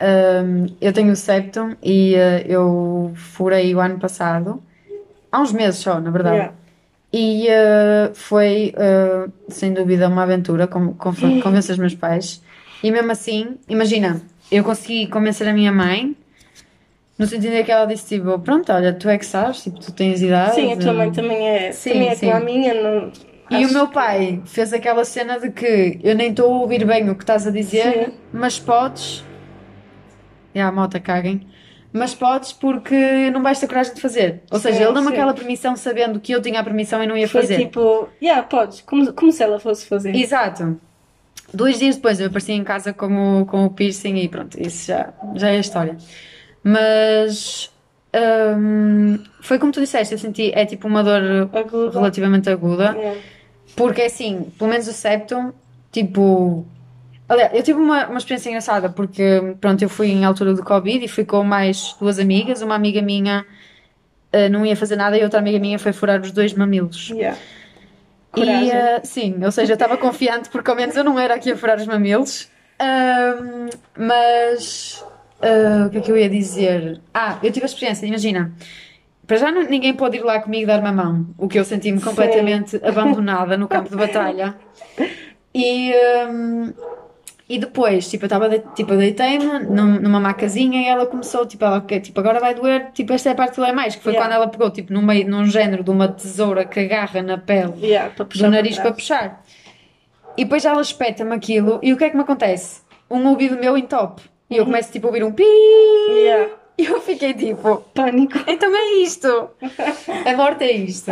Um, 0.00 0.66
eu 0.80 0.92
tenho 0.92 1.10
o 1.10 1.16
septum 1.16 1.74
e 1.82 2.14
uh, 2.14 2.46
eu 2.46 3.12
furei 3.16 3.74
o 3.74 3.80
ano 3.80 3.98
passado, 3.98 4.62
há 5.32 5.40
uns 5.40 5.52
meses 5.52 5.80
só, 5.80 5.98
na 5.98 6.10
verdade. 6.10 6.36
Yeah. 6.36 6.54
E 7.12 7.48
eh, 7.48 8.10
foi, 8.14 8.72
eh, 8.76 9.26
sem 9.48 9.72
dúvida, 9.74 10.08
uma 10.08 10.22
aventura 10.22 10.66
com, 10.66 10.94
com, 10.94 11.12
convencer 11.42 11.72
os 11.72 11.78
meus 11.78 11.94
pais. 11.94 12.42
E 12.82 12.90
mesmo 12.90 13.10
assim, 13.10 13.56
imagina, 13.68 14.20
eu 14.50 14.62
consegui 14.62 15.06
convencer 15.06 15.48
a 15.48 15.52
minha 15.52 15.72
mãe, 15.72 16.16
no 17.18 17.26
sentido 17.26 17.54
em 17.54 17.64
que 17.64 17.70
ela 17.70 17.86
disse, 17.86 18.16
tipo, 18.16 18.38
pronto, 18.38 18.72
olha, 18.72 18.92
tu 18.92 19.08
é 19.08 19.18
que 19.18 19.26
sabes, 19.26 19.62
tipo, 19.62 19.78
tu 19.78 19.92
tens 19.92 20.22
idade. 20.22 20.54
Sim, 20.54 20.72
a 20.72 20.76
tua 20.76 20.92
mãe 20.92 21.12
também 21.12 21.48
é, 21.48 21.72
Sim, 21.72 21.92
também 21.92 22.08
é 22.08 22.14
sim. 22.14 22.26
como 22.26 22.38
a 22.38 22.44
minha. 22.44 22.74
Não, 22.74 23.12
E 23.50 23.56
acho 23.56 23.68
o 23.68 23.72
meu 23.72 23.88
pai 23.88 24.42
fez 24.46 24.72
aquela 24.72 25.04
cena 25.04 25.38
de 25.38 25.50
que 25.50 26.00
eu 26.02 26.14
nem 26.14 26.30
estou 26.30 26.52
a 26.52 26.58
ouvir 26.58 26.84
bem 26.86 27.08
o 27.10 27.14
que 27.14 27.22
estás 27.22 27.46
a 27.46 27.50
dizer, 27.50 28.06
Sim. 28.06 28.12
mas 28.32 28.58
podes. 28.58 29.24
E 30.54 30.60
a 30.60 30.72
moto 30.72 31.00
caguem. 31.00 31.46
Mas 31.92 32.14
podes 32.14 32.52
porque 32.52 33.30
não 33.30 33.42
vais 33.42 33.60
ter 33.60 33.66
coragem 33.66 33.92
de 33.94 34.00
fazer. 34.00 34.42
Ou 34.50 34.58
seja, 34.58 34.78
Sim, 34.78 34.84
ele 34.84 34.92
deu-me 34.94 35.08
sim. 35.08 35.12
aquela 35.14 35.34
permissão 35.34 35.76
sabendo 35.76 36.18
que 36.20 36.32
eu 36.32 36.40
tinha 36.40 36.58
a 36.60 36.64
permissão 36.64 37.02
e 37.02 37.06
não 37.06 37.16
ia 37.16 37.28
Foi 37.28 37.42
fazer. 37.42 37.58
tipo, 37.58 38.08
yeah, 38.22 38.42
podes, 38.42 38.80
como, 38.80 39.12
como 39.12 39.30
se 39.30 39.42
ela 39.42 39.60
fosse 39.60 39.86
fazer. 39.86 40.14
Exato. 40.14 40.80
Dois 41.52 41.78
dias 41.78 41.96
depois 41.96 42.18
eu 42.18 42.28
apareci 42.28 42.52
em 42.52 42.64
casa 42.64 42.94
com 42.94 43.42
o, 43.42 43.46
com 43.46 43.66
o 43.66 43.70
piercing 43.70 44.16
e 44.16 44.26
pronto, 44.28 44.58
isso 44.58 44.86
já, 44.86 45.12
já 45.34 45.50
é 45.50 45.56
a 45.58 45.60
história. 45.60 45.98
Mas 46.64 47.70
hum, 48.58 49.18
foi 49.42 49.58
como 49.58 49.70
tu 49.72 49.80
disseste, 49.80 50.14
eu 50.14 50.18
senti, 50.18 50.50
é 50.54 50.64
tipo 50.64 50.88
uma 50.88 51.02
dor 51.04 51.20
Aguda. 51.52 51.90
relativamente 51.98 52.48
aguda. 52.48 52.96
Porque 53.76 54.02
assim, 54.02 54.50
pelo 54.58 54.70
menos 54.70 54.88
o 54.88 54.92
septum, 54.92 55.52
tipo. 55.90 56.66
Aliás, 57.32 57.50
eu 57.54 57.62
tive 57.62 57.78
uma, 57.80 58.08
uma 58.08 58.18
experiência 58.18 58.50
engraçada 58.50 58.90
porque, 58.90 59.56
pronto, 59.58 59.80
eu 59.80 59.88
fui 59.88 60.08
em 60.08 60.22
altura 60.22 60.52
do 60.52 60.62
Covid 60.62 61.02
e 61.02 61.08
fui 61.08 61.24
com 61.24 61.42
mais 61.42 61.96
duas 61.98 62.18
amigas. 62.18 62.60
Uma 62.60 62.74
amiga 62.74 63.00
minha 63.00 63.46
eh, 64.30 64.50
não 64.50 64.66
ia 64.66 64.76
fazer 64.76 64.96
nada 64.96 65.16
e 65.16 65.24
outra 65.24 65.38
amiga 65.38 65.58
minha 65.58 65.78
foi 65.78 65.94
furar 65.94 66.20
os 66.20 66.30
dois 66.30 66.52
mamilos. 66.52 67.08
Yeah. 67.08 67.38
E, 68.36 68.40
Coragem. 68.40 68.70
eh, 68.70 69.00
sim, 69.02 69.42
ou 69.42 69.50
seja, 69.50 69.72
eu 69.72 69.74
estava 69.74 69.96
confiante 69.96 70.50
porque 70.50 70.68
ao 70.70 70.76
menos 70.76 70.94
eu 70.94 71.02
não 71.04 71.18
era 71.18 71.34
aqui 71.34 71.50
a 71.50 71.56
furar 71.56 71.78
os 71.78 71.86
mamilos. 71.86 72.50
Ahm, 72.78 73.70
mas 73.96 75.02
ah, 75.40 75.86
o 75.86 75.90
que 75.90 75.98
é 75.98 76.00
que 76.02 76.12
eu 76.12 76.18
ia 76.18 76.28
dizer? 76.28 77.00
Ah, 77.14 77.38
eu 77.42 77.50
tive 77.50 77.64
a 77.64 77.68
experiência, 77.68 78.04
imagina. 78.04 78.52
Para 79.26 79.38
já 79.38 79.50
não- 79.50 79.62
ninguém 79.62 79.94
pode 79.94 80.18
ir 80.18 80.22
lá 80.22 80.38
comigo 80.38 80.66
dar-me 80.66 80.88
a 80.88 80.92
mão, 80.92 81.28
o 81.38 81.48
que 81.48 81.58
eu 81.58 81.64
senti-me 81.64 81.98
Sim. 81.98 82.04
completamente 82.04 82.76
abandonada 82.84 83.56
no 83.56 83.66
campo 83.68 83.88
de 83.88 83.96
batalha. 83.96 84.54
E, 85.54 85.92
ahm, 85.94 86.72
e 87.48 87.58
depois, 87.58 88.08
tipo, 88.08 88.24
eu 88.24 88.26
estava, 88.26 88.48
de- 88.48 88.60
tipo, 88.74 88.92
eu 88.94 88.98
deitei-me 88.98 89.44
num- 89.44 90.00
numa 90.00 90.20
macazinha 90.20 90.80
e 90.82 90.86
ela 90.86 91.06
começou, 91.06 91.44
tipo, 91.44 91.64
ela, 91.64 91.80
tipo, 91.80 92.18
agora 92.20 92.40
vai 92.40 92.54
doer, 92.54 92.90
tipo, 92.92 93.12
esta 93.12 93.28
é 93.28 93.32
a 93.32 93.34
parte 93.34 93.54
que 93.54 93.60
dói 93.60 93.72
mais, 93.72 93.94
que 93.96 94.02
foi 94.02 94.12
Yeah. 94.12 94.28
quando 94.28 94.36
ela 94.40 94.48
pegou, 94.50 94.70
tipo, 94.70 94.92
no 94.92 95.02
meio, 95.02 95.28
num 95.28 95.44
género 95.46 95.82
de 95.84 95.90
uma 95.90 96.08
tesoura 96.08 96.64
que 96.64 96.80
agarra 96.80 97.20
na 97.22 97.36
pele 97.38 97.72
Yeah, 97.82 98.12
do 98.16 98.50
nariz 98.50 98.76
para 98.76 98.84
para 98.84 98.92
puxar. 98.94 99.44
E 100.36 100.44
depois 100.44 100.64
ela 100.64 100.80
espeta-me 100.80 101.34
aquilo 101.34 101.78
e 101.82 101.92
o 101.92 101.96
que 101.96 102.04
é 102.04 102.10
que 102.10 102.16
me 102.16 102.22
acontece? 102.22 102.80
Um 103.10 103.26
ouvido 103.28 103.58
meu 103.58 103.76
entope. 103.76 104.22
E 104.48 104.56
eu 104.56 104.64
começo 104.64 104.90
tipo 104.92 105.06
a 105.06 105.10
ouvir 105.10 105.24
um 105.24 105.32
pi. 105.32 105.42
Yeah. 106.08 106.50
E 106.78 106.84
eu 106.86 107.00
fiquei 107.00 107.34
tipo, 107.34 107.82
Pânico. 107.94 108.38
então 108.46 108.74
é 108.74 109.02
isto. 109.02 109.50
A 110.26 110.36
morte 110.36 110.64
é 110.64 110.72
isto. 110.72 111.10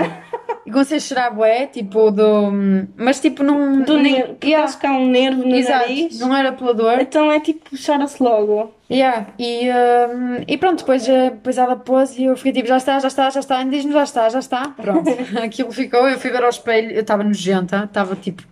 E 0.67 0.71
comecei 0.71 0.97
a 0.97 1.01
chorar 1.01 1.31
bué, 1.31 1.67
tipo 1.67 2.11
do... 2.11 2.51
Mas 2.97 3.21
tipo 3.21 3.43
num... 3.43 3.83
Do 3.83 3.99
nem- 3.99 4.13
nervo. 4.15 4.37
Yeah. 4.43 4.65
acho 4.65 4.79
que 4.81 4.87
há 4.87 4.93
um 4.93 5.07
nervo 5.07 5.43
no 5.47 5.55
Exato, 5.55 5.81
nariz. 5.89 6.19
não 6.19 6.35
era 6.37 6.53
pela 6.53 6.73
dor. 6.75 6.99
Então 7.01 7.31
é 7.31 7.41
tipo, 7.41 7.71
chora-se 7.77 8.23
logo. 8.23 8.73
Yeah. 8.91 9.27
E, 9.39 9.69
hum, 9.71 10.45
e 10.49 10.57
pronto, 10.59 10.79
depois, 10.81 11.07
eh, 11.09 11.31
depois 11.31 11.57
ela 11.59 11.77
pôs 11.77 12.17
e 12.19 12.25
eu 12.25 12.37
fiquei 12.37 12.53
tipo, 12.53 12.67
já 12.69 12.77
está, 12.79 12.99
já 12.99 13.09
está, 13.09 13.31
já 13.31 13.41
está, 13.41 13.63
diz-me 13.63 13.93
já 13.93 14.03
está, 14.03 14.29
já 14.29 14.39
está. 14.39 14.69
Pronto, 14.71 15.09
aquilo 15.45 15.71
ficou, 15.73 16.09
eu 16.09 16.19
fui 16.19 16.31
ver 16.31 16.43
ao 16.43 16.49
espelho, 16.51 16.91
eu 16.91 17.03
estava 17.03 17.23
nojenta, 17.23 17.85
estava 17.85 18.17
tipo 18.17 18.43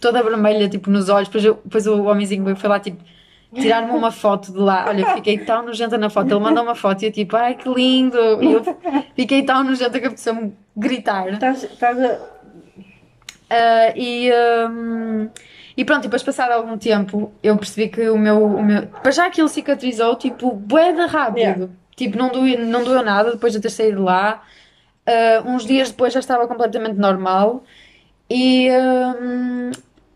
toda 0.00 0.22
vermelha, 0.22 0.68
tipo 0.68 0.90
nos 0.90 1.08
olhos, 1.08 1.28
depois, 1.28 1.44
eu- 1.44 1.58
depois 1.64 1.86
o 1.86 2.04
homenzinho 2.04 2.54
foi 2.54 2.68
lá 2.68 2.78
tipo 2.78 3.02
tirar-me 3.54 3.90
uma 3.92 4.10
foto 4.10 4.52
de 4.52 4.58
lá. 4.58 4.86
Olha, 4.88 5.14
fiquei 5.14 5.38
tão 5.38 5.62
nojenta 5.62 5.96
na 5.96 6.10
foto, 6.10 6.30
ele 6.30 6.40
mandou 6.40 6.62
uma 6.62 6.74
foto 6.74 7.02
e 7.02 7.06
eu 7.06 7.12
tipo, 7.12 7.36
ai 7.36 7.54
que 7.54 7.68
lindo! 7.68 8.18
E 8.42 8.52
eu 8.52 8.62
fiquei 9.14 9.42
tão 9.42 9.64
nojenta 9.64 9.98
que 9.98 10.06
apeteceu-me 10.06 10.54
gritar. 10.76 11.28
Estás, 11.32 11.64
estás 11.64 11.98
a... 12.00 12.18
Ah, 13.50 13.92
e, 13.94 14.30
hum, 14.70 15.28
e 15.76 15.84
pronto, 15.84 16.00
e 16.00 16.02
depois 16.04 16.22
passado 16.22 16.52
algum 16.52 16.76
tempo 16.78 17.32
eu 17.42 17.56
percebi 17.56 17.88
que 17.88 18.08
o 18.08 18.18
meu, 18.18 18.42
o 18.42 18.62
meu 18.62 18.86
para 18.86 19.12
já 19.12 19.26
aquilo 19.26 19.48
cicatrizou 19.48 20.16
tipo 20.16 20.60
de 20.66 21.06
rápido 21.06 21.38
Yeah. 21.38 21.68
tipo 21.94 22.18
não 22.18 22.30
doeu, 22.30 22.58
não 22.64 22.82
doeu 22.82 23.02
nada 23.02 23.32
depois 23.32 23.52
de 23.52 23.58
eu 23.58 23.62
ter 23.62 23.70
saído 23.70 23.98
de 23.98 24.02
lá 24.02 24.42
Ah, 25.06 25.42
uns 25.44 25.64
dias 25.66 25.90
depois 25.90 26.12
já 26.12 26.20
estava 26.20 26.48
completamente 26.48 26.96
normal 26.96 27.62
e, 28.28 28.70
hum, 28.70 29.70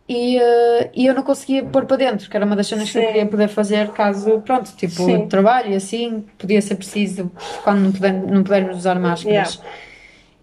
e, 0.08 0.38
ah, 0.38 0.88
e 0.94 1.06
eu 1.06 1.14
não 1.14 1.22
conseguia 1.22 1.64
pôr 1.64 1.84
para 1.84 1.96
dentro 1.96 2.30
que 2.30 2.36
era 2.36 2.46
uma 2.46 2.56
das 2.56 2.66
cenas 2.66 2.90
que 2.90 2.98
eu 2.98 3.02
Sim. 3.02 3.08
queria 3.08 3.26
poder 3.26 3.48
fazer 3.48 3.88
caso, 3.88 4.40
pronto, 4.40 4.72
tipo 4.76 4.94
Sim. 4.94 5.28
trabalho 5.28 5.72
e 5.72 5.74
assim, 5.74 6.24
podia 6.38 6.62
ser 6.62 6.76
preciso 6.76 7.30
quando 7.62 7.80
não, 7.80 7.92
puder, 7.92 8.12
não 8.12 8.42
pudermos 8.42 8.76
usar 8.78 8.98
máscaras 8.98 9.60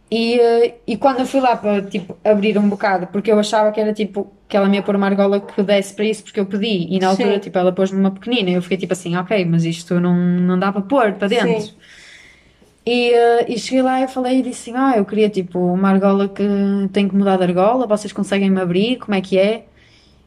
e, 0.10 0.40
eh, 0.40 0.76
e 0.86 0.98
quando 0.98 1.20
eu 1.20 1.26
fui 1.26 1.42
lá 1.42 1.58
para 1.58 1.82
tipo, 1.82 2.16
abrir 2.24 2.58
um 2.58 2.70
bocado, 2.70 3.08
porque 3.08 3.32
eu 3.32 3.40
achava 3.40 3.72
que 3.72 3.80
era 3.82 3.92
tipo 3.92 4.32
que 4.48 4.56
ela 4.56 4.70
me 4.70 4.78
ia 4.78 4.84
pôr 4.84 4.96
uma 4.96 5.08
argola 5.08 5.42
que 5.42 5.64
desse 5.64 5.94
para 5.94 6.06
isso, 6.06 6.24
porque 6.24 6.40
eu 6.40 6.46
pedi, 6.46 6.88
e 6.90 7.00
na 7.00 7.08
altura 7.08 7.34
Sim. 7.34 7.40
tipo, 7.40 7.58
ela 7.58 7.72
pôs-me 7.72 8.00
uma 8.00 8.12
pequenina, 8.12 8.52
e 8.52 8.54
eu 8.54 8.62
fiquei 8.62 8.78
tipo 8.78 8.94
assim, 8.94 9.16
ok, 9.18 9.44
mas 9.46 9.66
isto 9.66 10.00
não, 10.00 10.16
não 10.16 10.60
dá 10.60 10.72
para 10.72 10.82
pôr 10.82 11.14
para 11.14 11.28
dentro. 11.28 11.60
Sim. 11.62 11.74
E, 12.86 13.12
eh, 13.14 13.46
e 13.52 13.58
cheguei 13.60 13.82
lá 13.82 14.02
e 14.02 14.08
falei 14.08 14.40
e 14.40 14.42
disse 14.44 14.70
assim: 14.72 14.80
Ah, 14.80 14.98
eu 14.98 15.06
queria 15.06 15.30
tipo 15.30 15.60
uma 15.60 15.90
argola 15.90 16.30
que 16.30 16.44
tem 16.94 17.08
que 17.08 17.16
mudar 17.16 17.38
de 17.38 17.44
argola, 17.44 17.88
vocês 17.88 18.14
conseguem 18.14 18.50
me 18.50 18.62
abrir? 18.62 18.98
Como 18.98 19.16
é 19.16 19.22
que 19.22 19.38
é? 19.40 19.66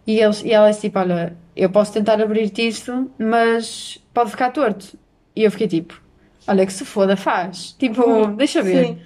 E, 0.06 0.20
eles, 0.20 0.42
e 0.44 0.52
ela 0.52 0.68
disse 0.70 0.82
tipo: 0.82 0.98
Olha, 0.98 1.36
eu 1.56 1.70
posso 1.70 1.92
tentar 1.92 2.20
abrir-te 2.20 2.66
isto, 2.66 3.10
mas 3.18 3.98
pode 4.12 4.30
ficar 4.30 4.50
torto. 4.50 4.98
E 5.36 5.44
eu 5.44 5.50
fiquei 5.50 5.68
tipo: 5.68 6.00
Olha, 6.46 6.66
que 6.66 6.72
se 6.72 6.84
foda, 6.84 7.16
faz. 7.16 7.72
Tipo, 7.78 8.02
Hum, 8.04 8.36
deixa 8.36 8.62
ver. 8.62 8.86
sim. 8.86 8.98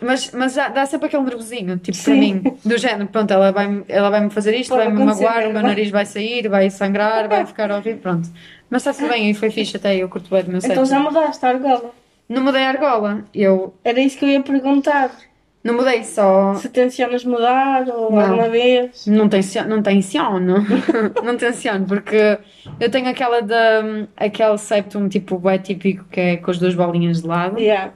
Mas, 0.00 0.30
mas 0.32 0.54
dá, 0.54 0.68
dá 0.68 0.86
sempre 0.86 1.06
aquele 1.06 1.22
nervosinho, 1.24 1.78
tipo, 1.78 1.96
para 2.02 2.14
Sim. 2.14 2.20
mim, 2.20 2.42
do 2.64 2.76
género, 2.78 3.08
pronto, 3.08 3.30
ela 3.30 3.52
vai-me 3.52 3.84
ela 3.88 4.10
vai 4.10 4.28
fazer 4.30 4.54
isto, 4.54 4.74
vai-me 4.74 4.98
magoar, 5.04 5.46
o 5.48 5.52
meu 5.52 5.62
nariz 5.62 5.90
vai 5.90 6.06
sair, 6.06 6.48
vai 6.48 6.70
sangrar, 6.70 7.28
vai 7.28 7.44
ficar 7.46 7.70
horrível, 7.70 7.98
pronto. 8.00 8.28
Mas 8.70 8.82
está 8.82 8.92
tudo 8.94 9.08
bem, 9.12 9.30
e 9.30 9.34
foi 9.34 9.50
fixe 9.50 9.76
até, 9.76 9.96
eu 9.96 10.08
curto 10.08 10.30
bem 10.30 10.42
do 10.44 10.50
meu 10.50 10.60
Então 10.62 10.84
set. 10.84 10.88
já 10.88 10.98
mudaste 10.98 11.44
a 11.44 11.48
argola. 11.50 12.01
Não 12.32 12.42
mudei 12.42 12.62
a 12.64 12.68
argola, 12.70 13.24
eu 13.34 13.74
Era 13.84 14.00
isso 14.00 14.18
que 14.18 14.24
eu 14.24 14.28
ia 14.30 14.40
perguntar. 14.42 15.10
não 15.64 15.74
mudei 15.74 16.02
só. 16.04 16.54
Se 16.54 16.68
tencionas 16.68 17.24
mudar 17.24 17.86
ou 17.88 18.10
Não. 18.12 18.20
alguma 18.20 18.48
vez. 18.48 19.06
Não 19.06 19.28
tenciono, 19.28 19.68
não 19.68 19.82
tenciono, 19.82 20.56
não 21.22 21.36
tenciono, 21.36 21.86
porque 21.86 22.38
eu 22.80 22.90
tenho 22.90 23.08
aquela 23.08 23.40
da, 23.42 23.82
aquele 24.16 24.58
septum 24.58 25.08
tipo 25.08 25.40
é 25.48 25.58
típico 25.58 26.04
que 26.10 26.20
é 26.20 26.36
com 26.36 26.50
as 26.50 26.58
duas 26.58 26.74
bolinhas 26.74 27.22
de 27.22 27.28
lado. 27.28 27.58
Yeah. 27.58 27.92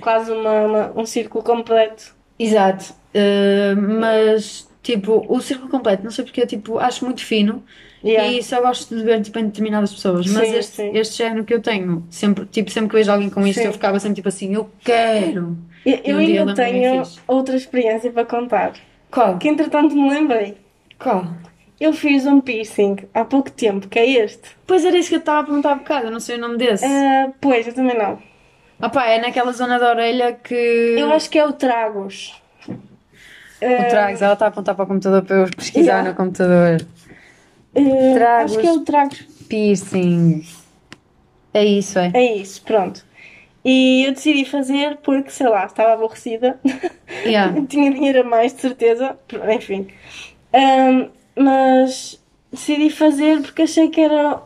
Quase 0.00 0.30
uma, 0.32 0.60
uma- 0.62 0.92
um 0.96 1.04
círculo 1.06 1.42
completo. 1.44 2.14
Exato, 2.38 2.94
Uh, 3.12 3.74
mas 4.00 4.70
tipo, 4.84 5.26
o 5.28 5.40
círculo 5.40 5.68
completo, 5.68 6.04
não 6.04 6.12
sei 6.12 6.24
porque 6.24 6.40
eu 6.40 6.46
tipo, 6.46 6.78
acho 6.78 7.04
muito 7.04 7.24
fino 7.24 7.60
Yeah. 8.02 8.32
e 8.32 8.42
só 8.42 8.62
gosto 8.62 8.96
de 8.96 9.04
ver 9.04 9.20
tipo, 9.20 9.38
em 9.38 9.46
determinadas 9.46 9.92
pessoas, 9.92 10.26
mas 10.26 10.48
Sim, 10.48 10.56
este, 10.56 10.76
sim. 10.76 10.90
este 10.94 11.18
género 11.18 11.44
que 11.44 11.52
eu 11.52 11.60
tenho, 11.60 12.02
sempre, 12.10 12.46
tipo, 12.46 12.70
sempre 12.70 12.88
que 12.90 12.96
vejo 12.96 13.12
alguém 13.12 13.28
com 13.28 13.46
isto, 13.46 13.60
Sim. 13.60 13.66
eu 13.66 13.72
ficava 13.74 14.00
sempre 14.00 14.16
tipo 14.16 14.28
assim, 14.28 14.54
eu 14.54 14.70
quero. 14.82 15.56
Eu, 15.84 15.98
eu 16.04 16.16
um 16.16 16.20
ainda 16.20 16.54
tenho 16.54 17.02
outra 17.28 17.56
experiência 17.56 18.10
para 18.10 18.24
contar. 18.24 18.72
Qual? 19.10 19.36
Que 19.38 19.48
entretanto 19.48 19.94
me 19.94 20.08
lembrei. 20.08 20.56
Qual? 20.98 21.26
Eu 21.78 21.92
fiz 21.92 22.26
um 22.26 22.40
piercing 22.40 22.96
há 23.14 23.24
pouco 23.24 23.50
tempo, 23.50 23.88
que 23.88 23.98
é 23.98 24.08
este. 24.08 24.50
Pois 24.66 24.84
era 24.84 24.96
isso 24.96 25.08
que 25.08 25.16
eu 25.16 25.20
estava 25.20 25.40
a 25.40 25.44
perguntar 25.44 25.72
há 25.72 25.74
bocado, 25.74 26.06
eu 26.06 26.10
não 26.10 26.20
sei 26.20 26.36
o 26.36 26.40
nome 26.40 26.56
desse. 26.58 26.84
Ah, 26.84 27.30
pois, 27.40 27.66
eu 27.66 27.74
também 27.74 27.96
não. 27.98 28.18
Ah 28.78 28.88
pá, 28.88 29.06
é 29.06 29.20
naquela 29.20 29.52
zona 29.52 29.78
da 29.78 29.90
orelha 29.90 30.32
que. 30.32 30.54
Eu 30.54 31.12
acho 31.12 31.28
que 31.28 31.38
é 31.38 31.44
o 31.46 31.52
Tragos. 31.52 32.40
O 32.66 33.88
Tragos, 33.90 34.22
ela 34.22 34.32
está 34.32 34.46
a 34.46 34.48
apontar 34.48 34.74
para 34.74 34.84
o 34.84 34.88
computador 34.88 35.22
para 35.22 35.36
eu 35.36 35.50
pesquisar 35.54 35.98
Yeah. 35.98 36.08
no 36.10 36.16
computador. 36.16 36.86
Ah, 37.74 38.14
Tragos. 38.14 38.52
acho 38.52 38.60
que 38.60 38.66
é 38.66 38.72
o 38.72 38.80
Tragos. 38.80 39.20
Piercing. 39.48 40.44
É 41.52 41.64
isso, 41.64 41.98
é. 41.98 42.10
É 42.14 42.36
isso, 42.36 42.62
pronto. 42.62 43.04
E 43.64 44.04
eu 44.06 44.12
decidi 44.12 44.44
fazer 44.44 44.98
porque, 44.98 45.30
sei 45.30 45.48
lá, 45.48 45.66
estava 45.66 45.92
aborrecida. 45.92 46.58
Yeah. 47.26 47.66
Tinha 47.66 47.92
dinheiro 47.92 48.20
a 48.20 48.24
mais, 48.24 48.54
de 48.54 48.60
certeza. 48.60 49.18
Enfim. 49.54 49.88
Ahm, 50.54 51.10
mas 51.36 52.18
decidi 52.50 52.88
fazer 52.88 53.42
porque 53.42 53.62
achei 53.62 53.90
que 53.90 54.00
era. 54.00 54.40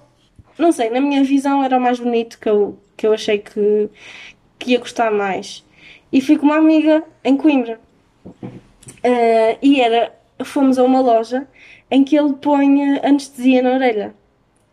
Não 0.59 0.73
sei, 0.73 0.89
na 0.89 1.01
minha 1.01 1.23
visão 1.23 1.63
era 1.63 1.77
o 1.77 1.81
mais 1.81 2.01
bonito 2.01 2.39
que 2.41 2.49
eu, 2.49 2.79
que 2.97 3.07
eu 3.07 3.13
achei 3.13 3.39
que, 3.39 3.89
que 4.59 4.73
ia 4.73 4.79
gostar 4.79 5.11
mais. 5.13 5.63
E 6.11 6.23
fui 6.23 6.39
com 6.39 6.47
uma 6.47 6.57
amiga 6.57 7.05
em 7.23 7.37
Coimbra. 7.37 7.79
Ah, 9.05 9.57
e 9.63 9.81
era. 9.81 10.13
Fomos 10.43 10.79
a 10.79 10.83
uma 10.83 11.01
loja 11.01 11.47
em 11.95 12.05
que 12.05 12.17
ele 12.17 12.33
põe 12.35 12.99
anestesia 12.99 13.63
na 13.63 13.71
orelha. 13.73 14.15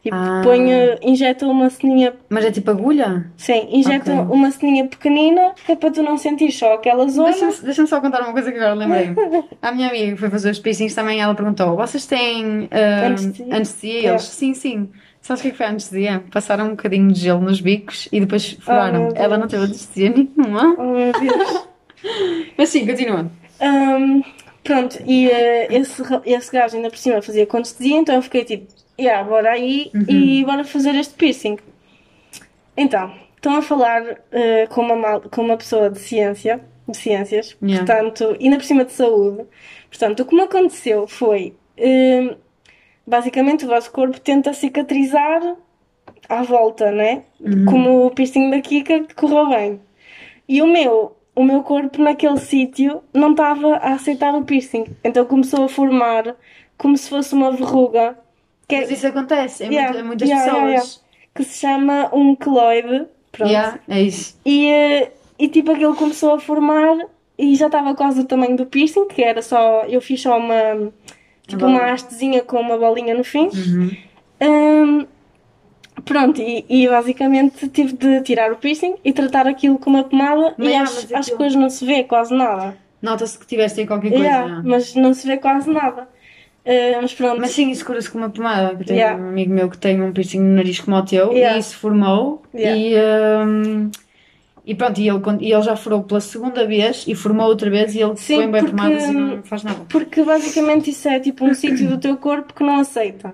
Tipo, 0.03 0.15
Ah. 0.15 0.41
põe, 0.43 0.59
injeta 1.03 1.45
uma 1.45 1.69
ceninha, 1.69 2.13
Mas 2.27 2.43
é 2.45 2.49
tipo 2.51 2.71
agulha? 2.71 3.29
sim, 3.37 3.67
injeta 3.71 4.11
Ok. 4.11 4.35
uma 4.35 4.49
ceninha 4.49 4.87
pequenina, 4.87 5.53
que 5.63 5.73
é 5.73 5.75
para 5.75 5.91
tu 5.91 6.01
não 6.01 6.17
sentir 6.17 6.51
só 6.51 6.73
aquela 6.73 7.07
zona. 7.07 7.29
Deixa-me 7.29 7.53
deixa 7.65 7.85
só 7.85 8.01
contar 8.01 8.21
uma 8.23 8.33
coisa 8.33 8.51
que 8.51 8.57
agora 8.57 8.73
lembrei. 8.73 9.11
A 9.61 9.71
minha 9.71 9.89
amiga 9.89 10.13
que 10.13 10.17
foi 10.17 10.29
fazer 10.31 10.49
os 10.49 10.57
piercings 10.57 10.95
também, 10.95 11.21
ela 11.21 11.35
perguntou: 11.35 11.75
Vocês 11.75 12.07
têm 12.07 12.67
ah, 12.71 13.05
Anestesia? 13.05 13.55
anestesia? 13.55 13.93
E 14.01 14.05
eles, 14.07 14.23
É. 14.23 14.25
sim, 14.25 14.53
sim. 14.55 14.89
Sabes 15.21 15.41
o 15.41 15.43
que 15.43 15.47
é 15.49 15.51
que 15.51 15.57
foi 15.57 15.65
a 15.67 15.69
anestesia? 15.69 16.23
Passaram 16.31 16.65
um 16.65 16.69
bocadinho 16.71 17.11
de 17.11 17.19
gelo 17.19 17.41
nos 17.41 17.61
bicos 17.61 18.09
e 18.11 18.19
depois 18.19 18.53
furaram. 18.59 19.01
meu 19.03 19.11
ela 19.15 19.37
não 19.37 19.47
teve 19.47 19.65
anestesia 19.65 20.09
nenhuma. 20.09 20.75
Oh 20.79 20.93
meu 20.95 21.11
Deus. 21.13 21.67
Mas 22.57 22.69
sim, 22.69 22.87
continua. 22.87 23.27
Ahm, 23.59 24.23
pronto, 24.63 24.97
e 25.05 25.29
eh, 25.29 25.67
esse, 25.71 26.01
esse 26.25 26.51
gajo 26.51 26.75
ainda 26.77 26.89
por 26.89 26.97
cima 26.97 27.21
fazia 27.21 27.45
com 27.45 27.57
anestesia, 27.57 27.97
então 27.97 28.15
eu 28.15 28.21
fiquei 28.21 28.43
tipo, 28.45 28.67
yeah, 28.99 29.27
bora 29.27 29.51
aí 29.51 29.91
Uhum. 29.93 30.05
e 30.07 30.45
bora 30.45 30.63
fazer 30.63 30.95
este 30.95 31.13
piercing. 31.15 31.57
Então, 32.77 33.13
estão 33.35 33.55
a 33.55 33.61
falar 33.61 34.03
eh, 34.31 34.67
com, 34.67 34.81
uma 34.81 34.95
mal- 34.95 35.21
com 35.21 35.41
uma 35.41 35.57
pessoa 35.57 35.89
de 35.89 35.99
ciência, 35.99 36.61
de 36.87 36.97
ciências, 36.97 37.55
Yeah. 37.61 37.85
portanto, 37.85 38.37
ainda 38.39 38.57
por 38.57 38.63
cima 38.65 38.85
de 38.85 38.91
saúde. 38.93 39.43
Portanto, 39.89 40.21
o 40.21 40.25
que 40.25 40.35
me 40.35 40.41
aconteceu 40.41 41.07
foi, 41.07 41.53
eh, 41.77 42.35
basicamente 43.05 43.65
o 43.65 43.67
vosso 43.67 43.91
corpo 43.91 44.19
tenta 44.19 44.53
cicatrizar 44.53 45.55
à 46.29 46.43
volta, 46.43 46.91
né? 46.91 47.23
Uhum. 47.39 47.65
Como 47.65 48.05
o 48.05 48.11
piercing 48.11 48.49
da 48.49 48.61
Kika 48.61 49.01
que 49.03 49.15
correu 49.15 49.49
bem. 49.49 49.81
E 50.47 50.61
o 50.61 50.67
meu, 50.67 51.15
o 51.35 51.43
meu 51.43 51.61
corpo 51.63 52.01
naquele 52.01 52.37
sítio 52.39 53.01
não 53.13 53.31
estava 53.31 53.75
a 53.77 53.93
aceitar 53.93 54.33
o 54.35 54.43
piercing. 54.43 54.85
Então 55.03 55.25
começou 55.25 55.63
a 55.63 55.69
formar 55.69 56.35
como 56.77 56.97
se 56.97 57.09
fosse 57.09 57.33
uma 57.33 57.51
verruga. 57.51 58.17
Que, 58.67 58.75
é- 58.75 58.81
Mas 58.81 58.91
isso 58.91 59.07
acontece 59.07 59.63
em, 59.65 59.73
Yeah, 59.73 60.03
muitas 60.03 60.27
yeah, 60.29 60.45
pessoas. 60.51 60.69
yeah, 60.71 60.89
que 61.35 61.43
se 61.43 61.59
chama 61.59 62.09
um 62.13 62.35
queloide. 62.35 63.05
Pronto. 63.31 63.51
É 63.87 64.01
isso. 64.01 64.37
E, 64.45 64.69
eh, 64.69 65.11
e 65.39 65.47
tipo 65.47 65.71
aquilo 65.71 65.95
começou 65.95 66.33
a 66.33 66.39
formar 66.39 66.97
e 67.37 67.55
já 67.55 67.67
estava 67.67 67.95
quase 67.95 68.21
do 68.21 68.27
tamanho 68.27 68.57
do 68.57 68.65
piercing, 68.65 69.07
que 69.07 69.23
era 69.23 69.41
só. 69.41 69.83
Eu 69.87 70.01
fiz 70.01 70.21
só 70.21 70.37
uma. 70.37 70.91
Tipo 71.47 71.65
Uma 71.65 71.91
hastezinha 71.91 72.43
com 72.43 72.59
uma 72.59 72.77
bolinha 72.77 73.13
no 73.15 73.23
fim. 73.23 73.47
Uhum. 73.53 73.91
Hum, 74.41 75.05
pronto, 76.05 76.41
e, 76.41 76.65
e 76.69 76.87
basicamente 76.87 77.67
tive 77.69 77.93
de 77.93 78.21
tirar 78.21 78.51
o 78.51 78.55
piercing 78.57 78.95
e 79.03 79.11
tratar 79.13 79.47
aquilo 79.47 79.77
com 79.79 79.89
uma 79.89 80.03
pomada 80.03 80.53
Mas, 80.57 80.67
e 80.67 80.73
acho, 80.75 80.93
mas 80.95 81.03
acho 81.11 81.19
aquilo- 81.19 81.37
que 81.37 81.43
hoje 81.43 81.57
não 81.57 81.69
se 81.69 81.85
vê 81.85 82.03
quase 82.03 82.33
nada. 82.33 82.75
Nota-se 83.01 83.37
que 83.39 83.47
tiveste 83.47 83.79
aí 83.81 83.87
qualquer 83.87 84.09
coisa. 84.09 84.23
Yeah, 84.23 84.45
yeah. 84.45 84.63
mas 84.69 84.93
não 84.95 85.13
se 85.13 85.25
vê 85.27 85.37
quase 85.37 85.69
nada. 85.71 86.07
Uh, 86.63 87.01
mas 87.01 87.11
pronto, 87.13 87.41
Mas 87.41 87.49
sim, 87.51 87.71
isso 87.71 87.83
cura-se 87.83 88.07
com 88.11 88.19
uma 88.19 88.29
pomada. 88.29 88.73
Eu 88.79 88.85
tenho 88.85 88.99
Yeah. 88.99 89.23
um 89.23 89.29
amigo 89.29 89.51
meu 89.51 89.67
que 89.69 89.77
tem 89.79 89.99
um 89.99 90.11
piercing 90.13 90.39
no 90.39 90.55
nariz 90.57 90.79
como 90.79 90.95
o 90.97 91.01
teu 91.03 91.31
Yeah. 91.33 91.57
e 91.57 91.59
isso 91.59 91.75
formou. 91.77 92.43
E, 92.53 92.93
hum, 92.95 93.89
e 94.63 94.75
pronto, 94.75 95.01
e 95.01 95.09
ele, 95.09 95.19
e 95.39 95.51
ele 95.51 95.61
já 95.63 95.75
furou 95.75 96.03
pela 96.03 96.21
segunda 96.21 96.67
vez 96.67 97.03
e 97.07 97.15
formou 97.15 97.47
outra 97.47 97.67
vez 97.71 97.95
e 97.95 98.01
ele 98.01 98.15
Sim, 98.15 98.35
põe 98.35 98.51
bem 98.51 98.61
porque- 98.61 98.75
pomadas 98.77 99.03
e 99.05 99.11
não 99.11 99.41
faz 99.43 99.63
nada. 99.63 99.79
porque 99.89 100.21
basicamente 100.23 100.91
isso 100.91 101.07
é 101.09 101.19
tipo 101.19 101.43
um 101.43 101.53
sítio 101.55 101.89
do 101.89 101.97
teu 101.97 102.15
corpo 102.17 102.53
que 102.53 102.63
não 102.63 102.79
aceita. 102.79 103.33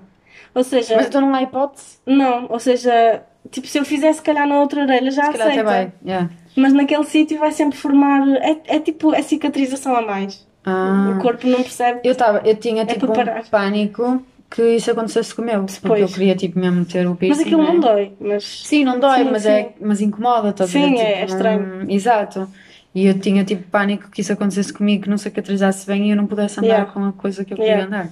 Ou 0.54 0.64
seja, 0.64 0.96
Mas 0.96 1.06
então 1.06 1.20
não 1.20 1.34
há 1.34 1.42
hipótese? 1.42 1.98
não, 2.06 2.46
ou 2.48 2.58
seja, 2.58 3.22
tipo 3.50 3.66
se 3.66 3.78
eu 3.78 3.84
fizesse 3.84 4.18
se 4.18 4.24
calhar 4.24 4.46
na 4.46 4.60
outra 4.60 4.82
orelha 4.82 5.10
já 5.10 5.24
Se 5.26 5.32
calhar 5.32 5.48
até 5.48 5.60
aceita. 5.60 5.64
vai. 5.64 5.92
Yeah. 6.04 6.30
Mas 6.56 6.72
naquele 6.72 7.04
sítio 7.04 7.38
vai 7.38 7.52
sempre 7.52 7.78
formar. 7.78 8.26
É, 8.38 8.56
é 8.66 8.80
tipo 8.80 9.14
é 9.14 9.22
cicatrização 9.22 9.94
a 9.94 10.02
mais. 10.02 10.46
Ah. 10.64 11.14
O 11.16 11.22
corpo 11.22 11.46
não 11.46 11.62
percebe. 11.62 12.00
Eu, 12.02 12.14
tava, 12.14 12.42
eu 12.44 12.56
tinha 12.56 12.84
tipo 12.84 13.06
para 13.12 13.40
um 13.40 13.44
pânico 13.44 14.22
que 14.50 14.62
isso 14.76 14.90
acontecesse 14.90 15.34
com 15.34 15.42
o 15.42 15.44
meu. 15.44 15.64
Porque 15.82 16.02
eu 16.02 16.08
queria 16.08 16.34
tipo 16.34 16.58
mesmo 16.58 16.84
ter 16.84 17.06
o 17.06 17.14
piercing. 17.14 17.38
Mas 17.38 17.46
aquilo 17.46 17.62
né? 17.62 17.72
não 17.72 17.80
dói. 17.80 18.12
Mas 18.20 18.44
Sim, 18.66 18.84
não 18.84 18.98
dói, 18.98 19.18
Sim, 19.18 19.28
mas, 19.30 19.42
sim. 19.42 19.48
É, 19.50 19.72
mas 19.80 20.00
incomoda, 20.00 20.52
ver? 20.52 20.66
Sim, 20.66 20.88
Tipo, 20.90 21.00
é, 21.00 21.12
é 21.20 21.24
estranho. 21.24 21.66
não- 21.84 21.90
Exato. 21.90 22.48
E 22.94 23.06
eu 23.06 23.18
tinha 23.18 23.44
tipo 23.44 23.62
pânico 23.70 24.10
que 24.10 24.20
isso 24.22 24.32
acontecesse 24.32 24.72
comigo, 24.72 25.04
que 25.04 25.10
não 25.10 25.18
cicatrizasse 25.18 25.86
bem 25.86 26.08
e 26.08 26.10
eu 26.10 26.16
não 26.16 26.26
pudesse 26.26 26.58
andar 26.58 26.66
Yeah. 26.68 26.92
com 26.92 27.04
a 27.04 27.12
coisa 27.12 27.44
que 27.44 27.52
eu 27.52 27.56
queria 27.56 27.72
Yeah. 27.72 27.86
andar. 27.86 28.08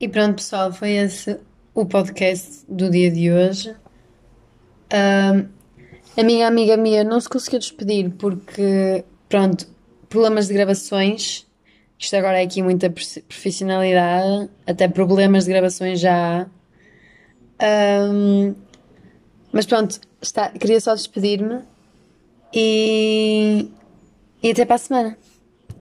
E 0.00 0.08
pronto, 0.08 0.36
pessoal, 0.36 0.72
foi 0.72 0.92
esse 0.92 1.40
o 1.74 1.84
podcast 1.84 2.64
do 2.68 2.88
dia 2.88 3.10
de 3.10 3.32
hoje. 3.32 3.74
Ahm, 4.92 5.48
a 6.16 6.22
minha 6.22 6.46
amiga 6.46 6.76
Mia 6.76 7.02
não 7.02 7.20
se 7.20 7.28
conseguiu 7.28 7.58
despedir 7.58 8.10
porque, 8.10 9.04
pronto, 9.28 9.66
problemas 10.08 10.46
de 10.46 10.54
gravações. 10.54 11.44
Isto 11.98 12.14
agora 12.14 12.40
é 12.40 12.44
aqui 12.44 12.62
muita 12.62 12.88
prof- 12.88 13.22
profissionalidade, 13.22 14.48
até 14.64 14.86
problemas 14.86 15.46
de 15.46 15.50
gravações 15.50 15.98
já 15.98 16.42
há. 16.42 16.46
Ahm, 17.60 18.54
mas 19.52 19.66
pronto, 19.66 20.00
está, 20.22 20.48
queria 20.50 20.80
só 20.80 20.94
despedir-me 20.94 21.60
e, 22.54 23.68
e 24.44 24.50
até 24.52 24.64
para 24.64 24.76
a 24.76 24.78
semana. 24.78 25.18